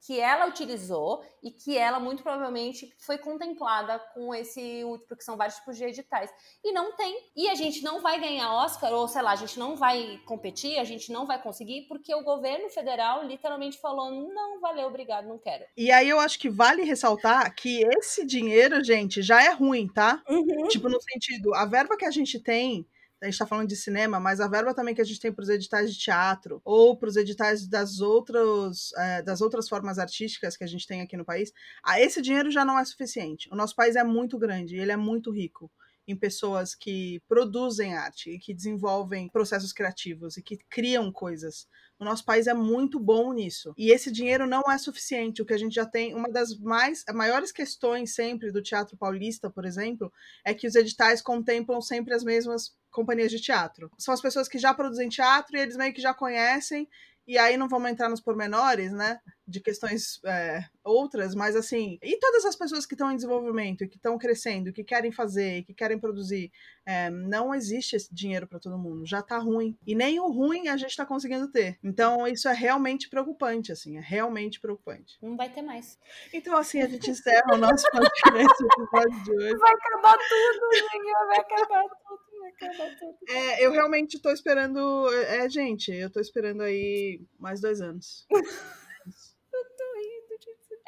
que 0.00 0.20
ela 0.20 0.46
utilizou 0.46 1.24
e 1.42 1.50
que 1.50 1.76
ela 1.76 1.98
muito 1.98 2.22
provavelmente 2.22 2.94
foi 2.98 3.18
contemplada 3.18 3.98
com 4.14 4.34
esse 4.34 4.82
porque 5.08 5.22
são 5.22 5.36
vários 5.36 5.56
tipos 5.56 5.76
de 5.76 5.84
editais. 5.84 6.30
E 6.64 6.72
não 6.72 6.96
tem. 6.96 7.30
E 7.36 7.48
a 7.48 7.54
gente 7.54 7.82
não 7.82 8.00
vai 8.00 8.20
ganhar 8.20 8.52
Oscar 8.52 8.92
ou 8.92 9.08
sei 9.08 9.22
lá 9.22 9.32
a 9.32 9.36
gente 9.36 9.58
não 9.58 9.76
vai 9.76 10.20
competir 10.26 10.78
a 10.78 10.84
gente 10.84 11.12
não 11.12 11.26
vai 11.26 11.40
conseguir 11.40 11.86
porque 11.88 12.14
o 12.14 12.22
governo 12.22 12.68
federal 12.70 13.24
literalmente 13.24 13.80
falou 13.80 14.10
não 14.10 14.60
valeu 14.60 14.86
obrigado 14.86 15.28
não 15.28 15.38
quero. 15.38 15.64
E 15.76 15.90
aí 15.90 16.08
eu 16.08 16.20
acho 16.20 16.38
que 16.38 16.48
vale 16.48 16.82
ressaltar 16.82 17.54
que 17.54 17.82
esse 17.96 18.24
dinheiro 18.24 18.82
gente 18.82 19.22
já 19.22 19.42
é 19.42 19.52
ruim 19.52 19.88
tá? 19.88 20.22
Uhum. 20.28 20.68
tipo 20.68 20.88
no 20.88 21.00
sentido 21.00 21.54
a 21.54 21.64
verba 21.64 21.96
que 21.96 22.04
a 22.04 22.10
gente 22.10 22.38
tem 22.38 22.86
a 23.20 23.24
gente 23.24 23.34
está 23.34 23.46
falando 23.46 23.68
de 23.68 23.76
cinema, 23.76 24.20
mas 24.20 24.40
a 24.40 24.46
verba 24.46 24.72
também 24.72 24.94
que 24.94 25.00
a 25.00 25.04
gente 25.04 25.20
tem 25.20 25.32
para 25.32 25.42
os 25.42 25.48
editais 25.48 25.92
de 25.92 25.98
teatro 25.98 26.60
ou 26.64 26.96
para 26.96 27.08
os 27.08 27.16
editais 27.16 27.66
das 27.66 28.00
outras, 28.00 28.92
é, 28.96 29.22
das 29.22 29.40
outras 29.40 29.68
formas 29.68 29.98
artísticas 29.98 30.56
que 30.56 30.64
a 30.64 30.68
gente 30.68 30.86
tem 30.86 31.00
aqui 31.00 31.16
no 31.16 31.24
país, 31.24 31.52
a 31.82 32.00
esse 32.00 32.22
dinheiro 32.22 32.50
já 32.50 32.64
não 32.64 32.78
é 32.78 32.84
suficiente. 32.84 33.48
O 33.52 33.56
nosso 33.56 33.74
país 33.74 33.96
é 33.96 34.04
muito 34.04 34.38
grande, 34.38 34.76
ele 34.76 34.92
é 34.92 34.96
muito 34.96 35.30
rico 35.30 35.70
em 36.08 36.16
pessoas 36.16 36.74
que 36.74 37.20
produzem 37.28 37.94
arte 37.94 38.30
e 38.30 38.38
que 38.38 38.54
desenvolvem 38.54 39.28
processos 39.28 39.72
criativos 39.74 40.38
e 40.38 40.42
que 40.42 40.56
criam 40.70 41.12
coisas. 41.12 41.68
O 42.00 42.04
nosso 42.04 42.24
país 42.24 42.46
é 42.46 42.54
muito 42.54 42.98
bom 42.98 43.32
nisso. 43.32 43.74
E 43.76 43.90
esse 43.92 44.10
dinheiro 44.10 44.46
não 44.46 44.62
é 44.70 44.78
suficiente. 44.78 45.42
O 45.42 45.44
que 45.44 45.52
a 45.52 45.58
gente 45.58 45.74
já 45.74 45.84
tem, 45.84 46.14
uma 46.14 46.30
das 46.30 46.58
mais 46.58 47.04
maiores 47.12 47.52
questões 47.52 48.14
sempre 48.14 48.50
do 48.50 48.62
teatro 48.62 48.96
paulista, 48.96 49.50
por 49.50 49.66
exemplo, 49.66 50.10
é 50.44 50.54
que 50.54 50.66
os 50.66 50.74
editais 50.74 51.20
contemplam 51.20 51.80
sempre 51.82 52.14
as 52.14 52.24
mesmas 52.24 52.74
companhias 52.90 53.30
de 53.30 53.40
teatro. 53.40 53.90
São 53.98 54.14
as 54.14 54.22
pessoas 54.22 54.48
que 54.48 54.58
já 54.58 54.72
produzem 54.72 55.08
teatro 55.08 55.56
e 55.56 55.60
eles 55.60 55.76
meio 55.76 55.92
que 55.92 56.00
já 56.00 56.14
conhecem, 56.14 56.88
e 57.26 57.36
aí 57.36 57.58
não 57.58 57.68
vamos 57.68 57.90
entrar 57.90 58.08
nos 58.08 58.22
pormenores, 58.22 58.90
né? 58.92 59.20
De 59.48 59.60
questões 59.60 60.20
é, 60.26 60.62
outras, 60.84 61.34
mas 61.34 61.56
assim, 61.56 61.98
e 62.02 62.18
todas 62.18 62.44
as 62.44 62.54
pessoas 62.54 62.84
que 62.84 62.94
estão 62.94 63.10
em 63.10 63.16
desenvolvimento, 63.16 63.88
que 63.88 63.96
estão 63.96 64.18
crescendo, 64.18 64.72
que 64.72 64.84
querem 64.84 65.10
fazer, 65.10 65.64
que 65.64 65.72
querem 65.72 65.98
produzir, 65.98 66.52
é, 66.84 67.08
não 67.08 67.54
existe 67.54 67.96
esse 67.96 68.14
dinheiro 68.14 68.46
para 68.46 68.58
todo 68.58 68.78
mundo, 68.78 69.06
já 69.06 69.22
tá 69.22 69.38
ruim. 69.38 69.76
E 69.86 69.94
nem 69.94 70.20
o 70.20 70.30
ruim 70.30 70.68
a 70.68 70.76
gente 70.76 70.94
tá 70.94 71.06
conseguindo 71.06 71.50
ter. 71.50 71.78
Então 71.82 72.26
isso 72.26 72.46
é 72.46 72.52
realmente 72.52 73.08
preocupante, 73.08 73.72
assim, 73.72 73.96
é 73.96 74.00
realmente 74.00 74.60
preocupante. 74.60 75.16
Não 75.22 75.34
vai 75.34 75.48
ter 75.48 75.62
mais. 75.62 75.98
Então 76.32 76.54
assim, 76.54 76.82
a 76.82 76.88
gente 76.88 77.10
encerra 77.10 77.54
o 77.54 77.56
nosso 77.56 77.86
podcast 77.90 78.64
episódio 78.64 79.24
de 79.24 79.32
hoje. 79.32 79.56
Vai 79.56 79.72
acabar 79.72 80.18
tudo, 80.28 80.74
gente, 80.74 81.12
vai 81.26 81.38
acabar 81.38 81.84
tudo. 81.84 82.28
Vai 82.38 82.50
acabar 82.50 82.96
tudo. 82.98 83.16
É, 83.28 83.64
eu 83.64 83.72
realmente 83.72 84.20
tô 84.20 84.30
esperando. 84.30 85.08
É, 85.12 85.48
gente, 85.48 85.90
eu 85.90 86.10
tô 86.10 86.20
esperando 86.20 86.62
aí 86.62 87.22
mais 87.38 87.62
dois 87.62 87.80
anos. 87.80 88.26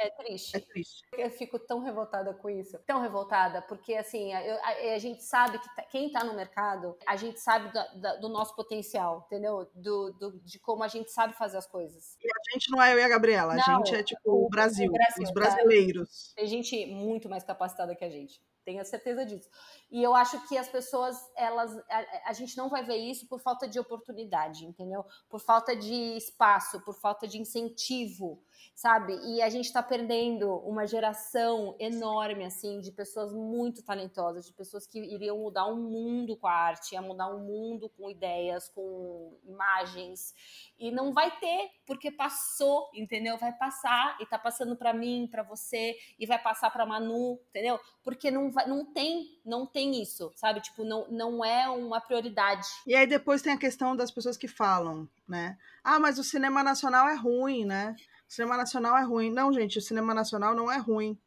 É 0.02 0.08
triste. 0.10 0.56
É 0.56 0.60
triste. 0.60 1.02
Eu 1.16 1.30
fico 1.30 1.58
tão 1.58 1.80
revoltada 1.80 2.32
com 2.32 2.48
isso. 2.48 2.78
Tão 2.86 3.00
revoltada, 3.02 3.60
porque 3.62 3.94
assim, 3.94 4.32
eu- 4.32 4.58
a, 4.64 4.94
a 4.94 4.98
gente 4.98 5.22
sabe 5.22 5.58
que 5.58 5.76
tá- 5.76 5.82
quem 5.82 6.10
tá 6.10 6.24
no 6.24 6.34
mercado, 6.34 6.96
a 7.06 7.16
gente 7.16 7.38
sabe 7.38 7.72
da- 7.72 7.86
da- 7.94 8.16
do 8.16 8.28
nosso 8.28 8.56
potencial, 8.56 9.24
entendeu? 9.26 9.70
Do, 9.74 10.12
do- 10.12 10.40
de 10.40 10.58
como 10.58 10.82
a 10.82 10.88
gente 10.88 11.10
sabe 11.10 11.34
fazer 11.34 11.58
as 11.58 11.66
coisas. 11.66 12.16
E 12.22 12.26
a 12.26 12.52
gente 12.54 12.70
não 12.70 12.82
é 12.82 12.94
eu 12.94 12.98
e 12.98 13.02
a 13.02 13.08
Gabriela, 13.08 13.52
a 13.52 13.56
Não, 13.56 13.84
gente 13.84 13.94
é 13.94 14.02
tipo 14.02 14.20
o- 14.24 14.46
o 14.46 14.48
Brasil, 14.48 14.90
Brasil, 14.90 15.22
os 15.22 15.28
tá? 15.28 15.34
brasileiros. 15.34 16.32
Tem 16.34 16.46
gente 16.46 16.86
muito 16.86 17.28
mais 17.28 17.44
capacitada 17.44 17.94
que 17.94 18.04
a 18.04 18.10
gente. 18.10 18.40
Tenho 18.64 18.84
certeza 18.84 19.24
disso. 19.24 19.48
E 19.90 20.02
eu 20.02 20.14
acho 20.14 20.46
que 20.46 20.56
as 20.56 20.68
pessoas, 20.68 21.16
elas. 21.36 21.76
A, 21.90 22.30
a 22.30 22.32
gente 22.32 22.56
não 22.56 22.68
vai 22.68 22.84
ver 22.84 22.96
isso 22.96 23.26
por 23.26 23.40
falta 23.40 23.66
de 23.66 23.78
oportunidade, 23.78 24.64
entendeu? 24.64 25.04
Por 25.28 25.40
falta 25.40 25.74
de 25.74 26.16
espaço, 26.16 26.80
por 26.82 26.94
falta 26.94 27.26
de 27.26 27.38
incentivo, 27.38 28.42
sabe? 28.74 29.18
E 29.24 29.42
a 29.42 29.48
gente 29.48 29.66
está 29.66 29.82
perdendo 29.82 30.54
uma 30.58 30.86
geração 30.86 31.74
enorme, 31.78 32.44
assim, 32.44 32.80
de 32.80 32.92
pessoas 32.92 33.32
muito 33.32 33.82
talentosas, 33.82 34.46
de 34.46 34.52
pessoas 34.52 34.86
que 34.86 34.98
iriam 34.98 35.38
mudar 35.38 35.66
o 35.66 35.76
mundo 35.76 36.36
com 36.36 36.46
a 36.46 36.52
arte, 36.52 36.92
ia 36.92 37.02
mudar 37.02 37.28
o 37.28 37.40
mundo 37.40 37.88
com 37.88 38.10
ideias, 38.10 38.68
com 38.68 39.38
imagens. 39.44 40.34
E 40.78 40.90
não 40.90 41.12
vai 41.12 41.36
ter, 41.38 41.70
porque 41.86 42.10
passou, 42.10 42.90
entendeu? 42.94 43.36
Vai 43.38 43.52
passar 43.52 44.16
e 44.20 44.26
tá 44.26 44.38
passando 44.38 44.76
para 44.76 44.92
mim, 44.92 45.28
para 45.30 45.42
você, 45.42 45.96
e 46.18 46.26
vai 46.26 46.40
passar 46.40 46.70
para 46.70 46.86
Manu, 46.86 47.40
entendeu? 47.48 47.78
Porque 48.02 48.30
não 48.30 48.49
vai, 48.50 48.66
não 48.66 48.84
tem, 48.84 49.40
não 49.44 49.66
tem 49.66 50.00
isso, 50.02 50.32
sabe? 50.36 50.60
Tipo, 50.60 50.84
não, 50.84 51.06
não 51.10 51.44
é 51.44 51.68
uma 51.68 52.00
prioridade. 52.00 52.66
E 52.86 52.94
aí 52.94 53.06
depois 53.06 53.42
tem 53.42 53.52
a 53.52 53.58
questão 53.58 53.96
das 53.96 54.10
pessoas 54.10 54.36
que 54.36 54.48
falam, 54.48 55.08
né? 55.28 55.56
Ah, 55.82 55.98
mas 55.98 56.18
o 56.18 56.24
cinema 56.24 56.62
nacional 56.62 57.08
é 57.08 57.14
ruim, 57.14 57.64
né? 57.64 57.94
O 58.28 58.32
cinema 58.32 58.56
nacional 58.56 58.96
é 58.96 59.02
ruim. 59.02 59.30
Não, 59.30 59.52
gente, 59.52 59.78
o 59.78 59.82
cinema 59.82 60.14
nacional 60.14 60.54
não 60.54 60.70
é 60.70 60.76
ruim. 60.78 61.18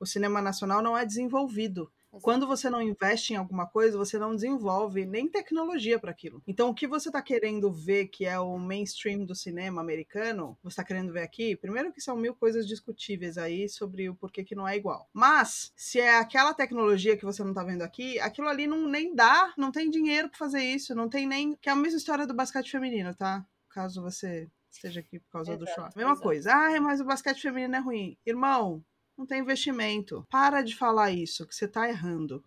O 0.00 0.06
cinema 0.06 0.40
nacional 0.40 0.82
não 0.82 0.96
é 0.96 1.04
desenvolvido. 1.04 1.90
Quando 2.10 2.46
você 2.46 2.70
não 2.70 2.80
investe 2.80 3.32
em 3.32 3.36
alguma 3.36 3.66
coisa, 3.66 3.98
você 3.98 4.18
não 4.18 4.34
desenvolve 4.34 5.04
nem 5.04 5.28
tecnologia 5.28 5.98
para 5.98 6.10
aquilo. 6.10 6.42
Então, 6.46 6.70
o 6.70 6.74
que 6.74 6.86
você 6.86 7.08
está 7.08 7.20
querendo 7.22 7.70
ver, 7.72 8.08
que 8.08 8.24
é 8.24 8.38
o 8.38 8.58
mainstream 8.58 9.24
do 9.24 9.34
cinema 9.34 9.80
americano, 9.80 10.58
você 10.62 10.72
está 10.74 10.84
querendo 10.84 11.12
ver 11.12 11.22
aqui, 11.22 11.56
primeiro 11.56 11.92
que 11.92 12.00
são 12.00 12.16
mil 12.16 12.34
coisas 12.34 12.66
discutíveis 12.66 13.36
aí 13.38 13.68
sobre 13.68 14.08
o 14.08 14.14
porquê 14.14 14.42
que 14.42 14.54
não 14.54 14.66
é 14.66 14.76
igual. 14.76 15.08
Mas, 15.12 15.72
se 15.76 16.00
é 16.00 16.16
aquela 16.16 16.54
tecnologia 16.54 17.16
que 17.16 17.24
você 17.24 17.42
não 17.42 17.50
está 17.50 17.62
vendo 17.62 17.82
aqui, 17.82 18.18
aquilo 18.20 18.48
ali 18.48 18.66
não 18.66 18.88
nem 18.88 19.14
dá, 19.14 19.52
não 19.56 19.70
tem 19.70 19.90
dinheiro 19.90 20.28
para 20.28 20.38
fazer 20.38 20.62
isso, 20.62 20.94
não 20.94 21.08
tem 21.08 21.26
nem. 21.26 21.56
Que 21.56 21.68
é 21.68 21.72
a 21.72 21.76
mesma 21.76 21.98
história 21.98 22.26
do 22.26 22.34
basquete 22.34 22.70
feminino, 22.70 23.14
tá? 23.14 23.44
Caso 23.70 24.02
você 24.02 24.50
esteja 24.70 25.00
aqui 25.00 25.18
por 25.18 25.30
causa 25.30 25.56
do 25.56 25.64
Exato, 25.64 25.80
show. 25.80 25.90
Mesma 25.96 26.12
exato. 26.12 26.22
coisa. 26.22 26.52
Ah, 26.52 26.80
mas 26.80 27.00
o 27.00 27.04
basquete 27.04 27.40
feminino 27.40 27.74
é 27.76 27.78
ruim. 27.78 28.16
Irmão, 28.24 28.84
não 29.18 29.26
tem 29.26 29.40
investimento. 29.40 30.24
Para 30.30 30.62
de 30.62 30.76
falar 30.76 31.10
isso, 31.10 31.46
que 31.46 31.54
você 31.54 31.66
tá 31.66 31.88
errando. 31.88 32.42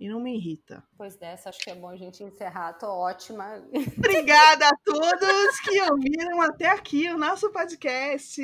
E 0.00 0.08
não 0.08 0.18
me 0.18 0.36
irrita. 0.36 0.82
Depois 0.90 1.14
dessa, 1.14 1.48
acho 1.48 1.60
que 1.60 1.70
é 1.70 1.76
bom 1.76 1.88
a 1.88 1.96
gente 1.96 2.24
encerrar. 2.24 2.72
Tô 2.72 2.88
ótima. 2.88 3.62
Obrigada 3.96 4.66
a 4.66 4.76
todos 4.84 5.60
que 5.60 5.80
ouviram 5.80 6.40
até 6.40 6.66
aqui 6.70 7.08
o 7.08 7.16
nosso 7.16 7.52
podcast. 7.52 8.42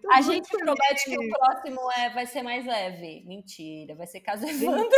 Tô 0.00 0.10
A 0.10 0.22
gente 0.22 0.48
feliz. 0.48 0.64
promete 0.64 1.04
que 1.04 1.18
o 1.18 1.28
próximo 1.28 1.92
é, 1.92 2.08
vai 2.14 2.24
ser 2.26 2.42
mais 2.42 2.64
leve. 2.64 3.22
Mentira, 3.26 3.94
vai 3.94 4.06
ser 4.06 4.20
caso 4.20 4.46
Evandro. 4.46 4.88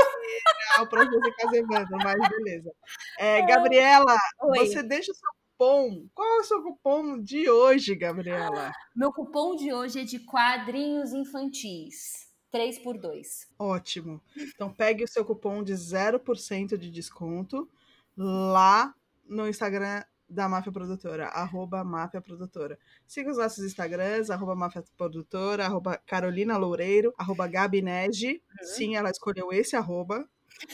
O 0.80 0.86
próximo 0.86 1.18
vai 1.18 1.32
ser 1.32 1.36
Casevando, 1.36 1.96
mas 1.96 2.28
beleza. 2.28 2.70
É, 3.18 3.40
Gabriela, 3.46 4.14
Oi. 4.42 4.58
você 4.58 4.82
deixa 4.82 5.10
o 5.10 5.14
seu 5.14 5.30
cupom. 5.56 6.06
Qual 6.14 6.28
é 6.28 6.40
o 6.40 6.44
seu 6.44 6.62
cupom 6.62 7.20
de 7.20 7.48
hoje, 7.48 7.94
Gabriela? 7.94 8.70
Meu 8.94 9.12
cupom 9.12 9.56
de 9.56 9.72
hoje 9.72 10.00
é 10.00 10.04
de 10.04 10.20
quadrinhos 10.20 11.12
infantis. 11.12 12.26
3 12.50 12.78
por 12.78 12.98
2. 12.98 13.26
Ótimo. 13.58 14.22
Então 14.54 14.72
pegue 14.72 15.04
o 15.04 15.08
seu 15.08 15.24
cupom 15.24 15.62
de 15.62 15.72
0% 15.72 16.76
de 16.76 16.90
desconto 16.90 17.68
lá 18.16 18.94
no 19.28 19.48
Instagram 19.48 20.04
da 20.28 20.48
Máfia 20.48 20.72
Produtora, 20.72 21.26
arroba 21.26 21.84
Máfia 21.84 22.20
Produtora. 22.20 22.78
Siga 23.06 23.30
os 23.30 23.36
nossos 23.36 23.64
Instagrams, 23.64 24.30
arroba 24.30 24.54
Máfia 24.54 24.82
Produtora, 24.96 25.64
arroba 25.64 25.96
Carolina 26.06 26.56
Loureiro, 26.56 27.12
arroba 27.18 27.46
Gabi 27.46 27.82
Nege. 27.82 28.42
Sim, 28.62 28.96
ela 28.96 29.10
escolheu 29.10 29.52
esse 29.52 29.76
arroba. 29.76 30.28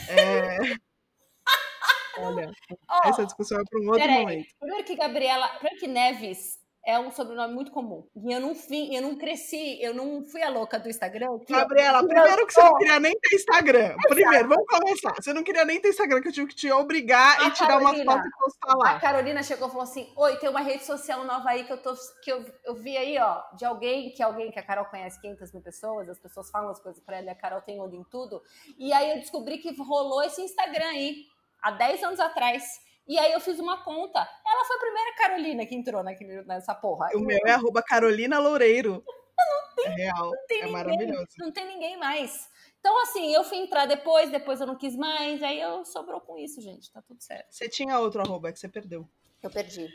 É... 0.08 0.58
Olha, 2.18 2.50
essa 3.04 3.24
discussão 3.24 3.58
é 3.60 3.64
para 3.68 3.80
um 3.80 3.86
outro 3.86 4.00
peraí. 4.00 4.20
momento. 4.20 4.46
Primeiro 4.58 4.84
que 4.84 4.96
Gabriela, 4.96 5.48
primeiro 5.48 5.78
que 5.78 5.86
Neves 5.88 6.62
é 6.84 6.98
um 6.98 7.12
sobrenome 7.12 7.54
muito 7.54 7.70
comum. 7.70 8.04
E 8.26 8.32
eu 8.32 8.40
não 8.40 8.56
fui, 8.56 8.88
eu 8.92 9.00
não 9.00 9.16
cresci, 9.16 9.80
eu 9.80 9.94
não 9.94 10.24
fui 10.24 10.42
a 10.42 10.48
louca 10.50 10.80
do 10.80 10.88
Instagram. 10.88 11.38
que 11.38 11.52
eu- 11.52 11.56
Gabriela, 11.56 12.04
primeiro 12.04 12.44
que 12.44 12.52
você 12.52 12.60
não 12.60 12.74
queria 12.76 12.98
nem 12.98 13.12
ter 13.20 13.36
Instagram. 13.36 13.94
Primeiro, 14.08 14.48
vamos 14.48 14.66
começar. 14.66 15.14
Você 15.14 15.32
não 15.32 15.44
queria 15.44 15.64
nem 15.64 15.80
ter 15.80 15.90
Instagram, 15.90 16.20
que 16.20 16.26
eu 16.26 16.32
tive 16.32 16.48
que 16.48 16.56
te 16.56 16.72
obrigar 16.72 17.40
A 17.40 17.46
e 17.46 17.50
tirar 17.52 17.78
uma 17.78 17.94
foto 17.94 18.26
e 18.26 18.30
postar 18.36 18.72
A 18.72 18.76
lá. 18.76 18.98
Carolina 18.98 19.44
chegou 19.44 19.68
e 19.68 19.70
falou 19.70 19.84
assim: 19.84 20.12
Oi, 20.16 20.36
tem 20.38 20.48
uma 20.50 20.60
rede 20.60 20.84
social 20.84 21.24
nova 21.24 21.50
aí 21.50 21.62
que 21.62 21.72
eu, 21.72 21.80
tô, 21.80 21.94
que 22.20 22.32
eu, 22.32 22.44
eu 22.64 22.74
vi 22.74 22.96
aí, 22.96 23.16
ó, 23.16 23.40
de 23.56 23.64
alguém, 23.64 24.10
que 24.10 24.20
é 24.20 24.26
alguém 24.26 24.50
que 24.50 24.58
a 24.58 24.66
Carol 24.66 24.86
conhece 24.86 25.20
500 25.20 25.52
mil 25.52 25.62
pessoas, 25.62 26.08
as 26.08 26.18
pessoas 26.18 26.50
falam 26.50 26.70
as 26.72 26.80
coisas 26.82 27.00
pra 27.04 27.18
ela 27.18 27.26
e 27.26 27.30
a 27.30 27.36
Carol 27.36 27.60
tem 27.62 27.80
olho 27.80 27.94
em 27.94 28.04
tudo. 28.10 28.42
E 28.76 28.92
aí 28.92 29.08
eu 29.12 29.18
descobri 29.20 29.58
que 29.58 29.72
rolou 29.80 30.20
esse 30.24 30.42
Instagram 30.42 30.86
aí, 30.86 31.14
há 31.62 31.70
10 31.70 32.02
anos 32.02 32.20
atrás. 32.20 32.80
E 33.06 33.18
aí 33.18 33.32
eu 33.32 33.40
fiz 33.40 33.58
uma 33.58 33.82
conta. 33.82 34.18
Ela 34.46 34.64
foi 34.64 34.76
a 34.76 34.80
primeira 34.80 35.14
Carolina 35.16 35.66
que 35.66 35.74
entrou 35.74 36.02
naquele, 36.02 36.42
nessa 36.44 36.74
porra. 36.74 37.08
O 37.14 37.20
meu 37.20 37.40
é 37.46 37.50
arroba 37.52 37.82
Carolina 37.82 38.38
Loureiro. 38.38 39.02
É 39.84 39.88
real. 39.88 40.30
tem 40.46 40.58
É 40.58 40.66
ninguém. 40.66 40.72
maravilhoso. 40.72 41.26
Não 41.38 41.50
tem 41.50 41.66
ninguém 41.66 41.96
mais. 41.98 42.48
Então, 42.78 43.02
assim, 43.02 43.34
eu 43.34 43.42
fui 43.42 43.56
entrar 43.58 43.86
depois, 43.86 44.30
depois 44.30 44.60
eu 44.60 44.66
não 44.66 44.76
quis 44.76 44.94
mais, 44.94 45.42
aí 45.42 45.60
eu 45.60 45.84
sobrou 45.84 46.20
com 46.20 46.38
isso, 46.38 46.60
gente. 46.60 46.92
Tá 46.92 47.02
tudo 47.02 47.20
certo. 47.20 47.46
Você 47.50 47.68
tinha 47.68 47.98
outro 47.98 48.20
arroba 48.20 48.52
que 48.52 48.58
você 48.60 48.68
perdeu. 48.68 49.08
Eu 49.42 49.50
perdi. 49.50 49.88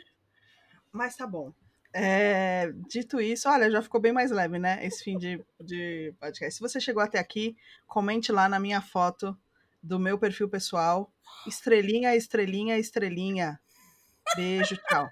Mas 0.92 1.16
tá 1.16 1.26
bom. 1.26 1.52
É, 1.94 2.70
dito 2.88 3.18
isso, 3.20 3.48
olha, 3.48 3.70
já 3.70 3.80
ficou 3.80 4.00
bem 4.00 4.12
mais 4.12 4.30
leve, 4.30 4.58
né? 4.58 4.84
Esse 4.84 5.04
fim 5.04 5.16
de, 5.16 5.42
de 5.60 6.12
podcast. 6.20 6.56
Se 6.56 6.60
você 6.60 6.78
chegou 6.80 7.02
até 7.02 7.18
aqui, 7.18 7.56
comente 7.86 8.30
lá 8.30 8.46
na 8.48 8.58
minha 8.60 8.82
foto 8.82 9.34
do 9.82 9.98
meu 9.98 10.18
perfil 10.18 10.48
pessoal. 10.48 11.12
Estrelinha, 11.46 12.14
estrelinha, 12.14 12.78
estrelinha. 12.78 13.60
Beijo, 14.36 14.76
tchau. 14.88 15.08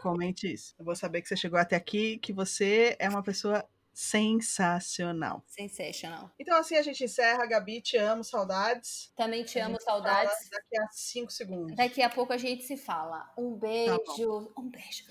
Comente 0.00 0.52
isso. 0.52 0.74
Eu 0.78 0.84
vou 0.84 0.96
saber 0.96 1.22
que 1.22 1.28
você 1.28 1.36
chegou 1.36 1.58
até 1.58 1.76
aqui, 1.76 2.18
que 2.18 2.32
você 2.32 2.96
é 2.98 3.08
uma 3.08 3.22
pessoa 3.22 3.64
sensacional. 3.92 5.44
Sensational. 5.46 6.30
Então 6.38 6.56
assim 6.56 6.76
a 6.76 6.82
gente 6.82 7.04
encerra. 7.04 7.46
Gabi, 7.46 7.80
te 7.80 7.96
amo, 7.96 8.24
saudades. 8.24 9.12
Também 9.16 9.44
te 9.44 9.58
amo, 9.58 9.80
saudades. 9.80 10.48
Daqui 10.50 10.78
a 10.78 10.88
cinco 10.90 11.32
segundos. 11.32 11.76
Daqui 11.76 12.02
a 12.02 12.08
pouco 12.08 12.32
a 12.32 12.38
gente 12.38 12.64
se 12.64 12.76
fala. 12.76 13.30
Um 13.36 13.54
beijo. 13.54 14.52
Um 14.56 14.68
beijo. 14.68 15.04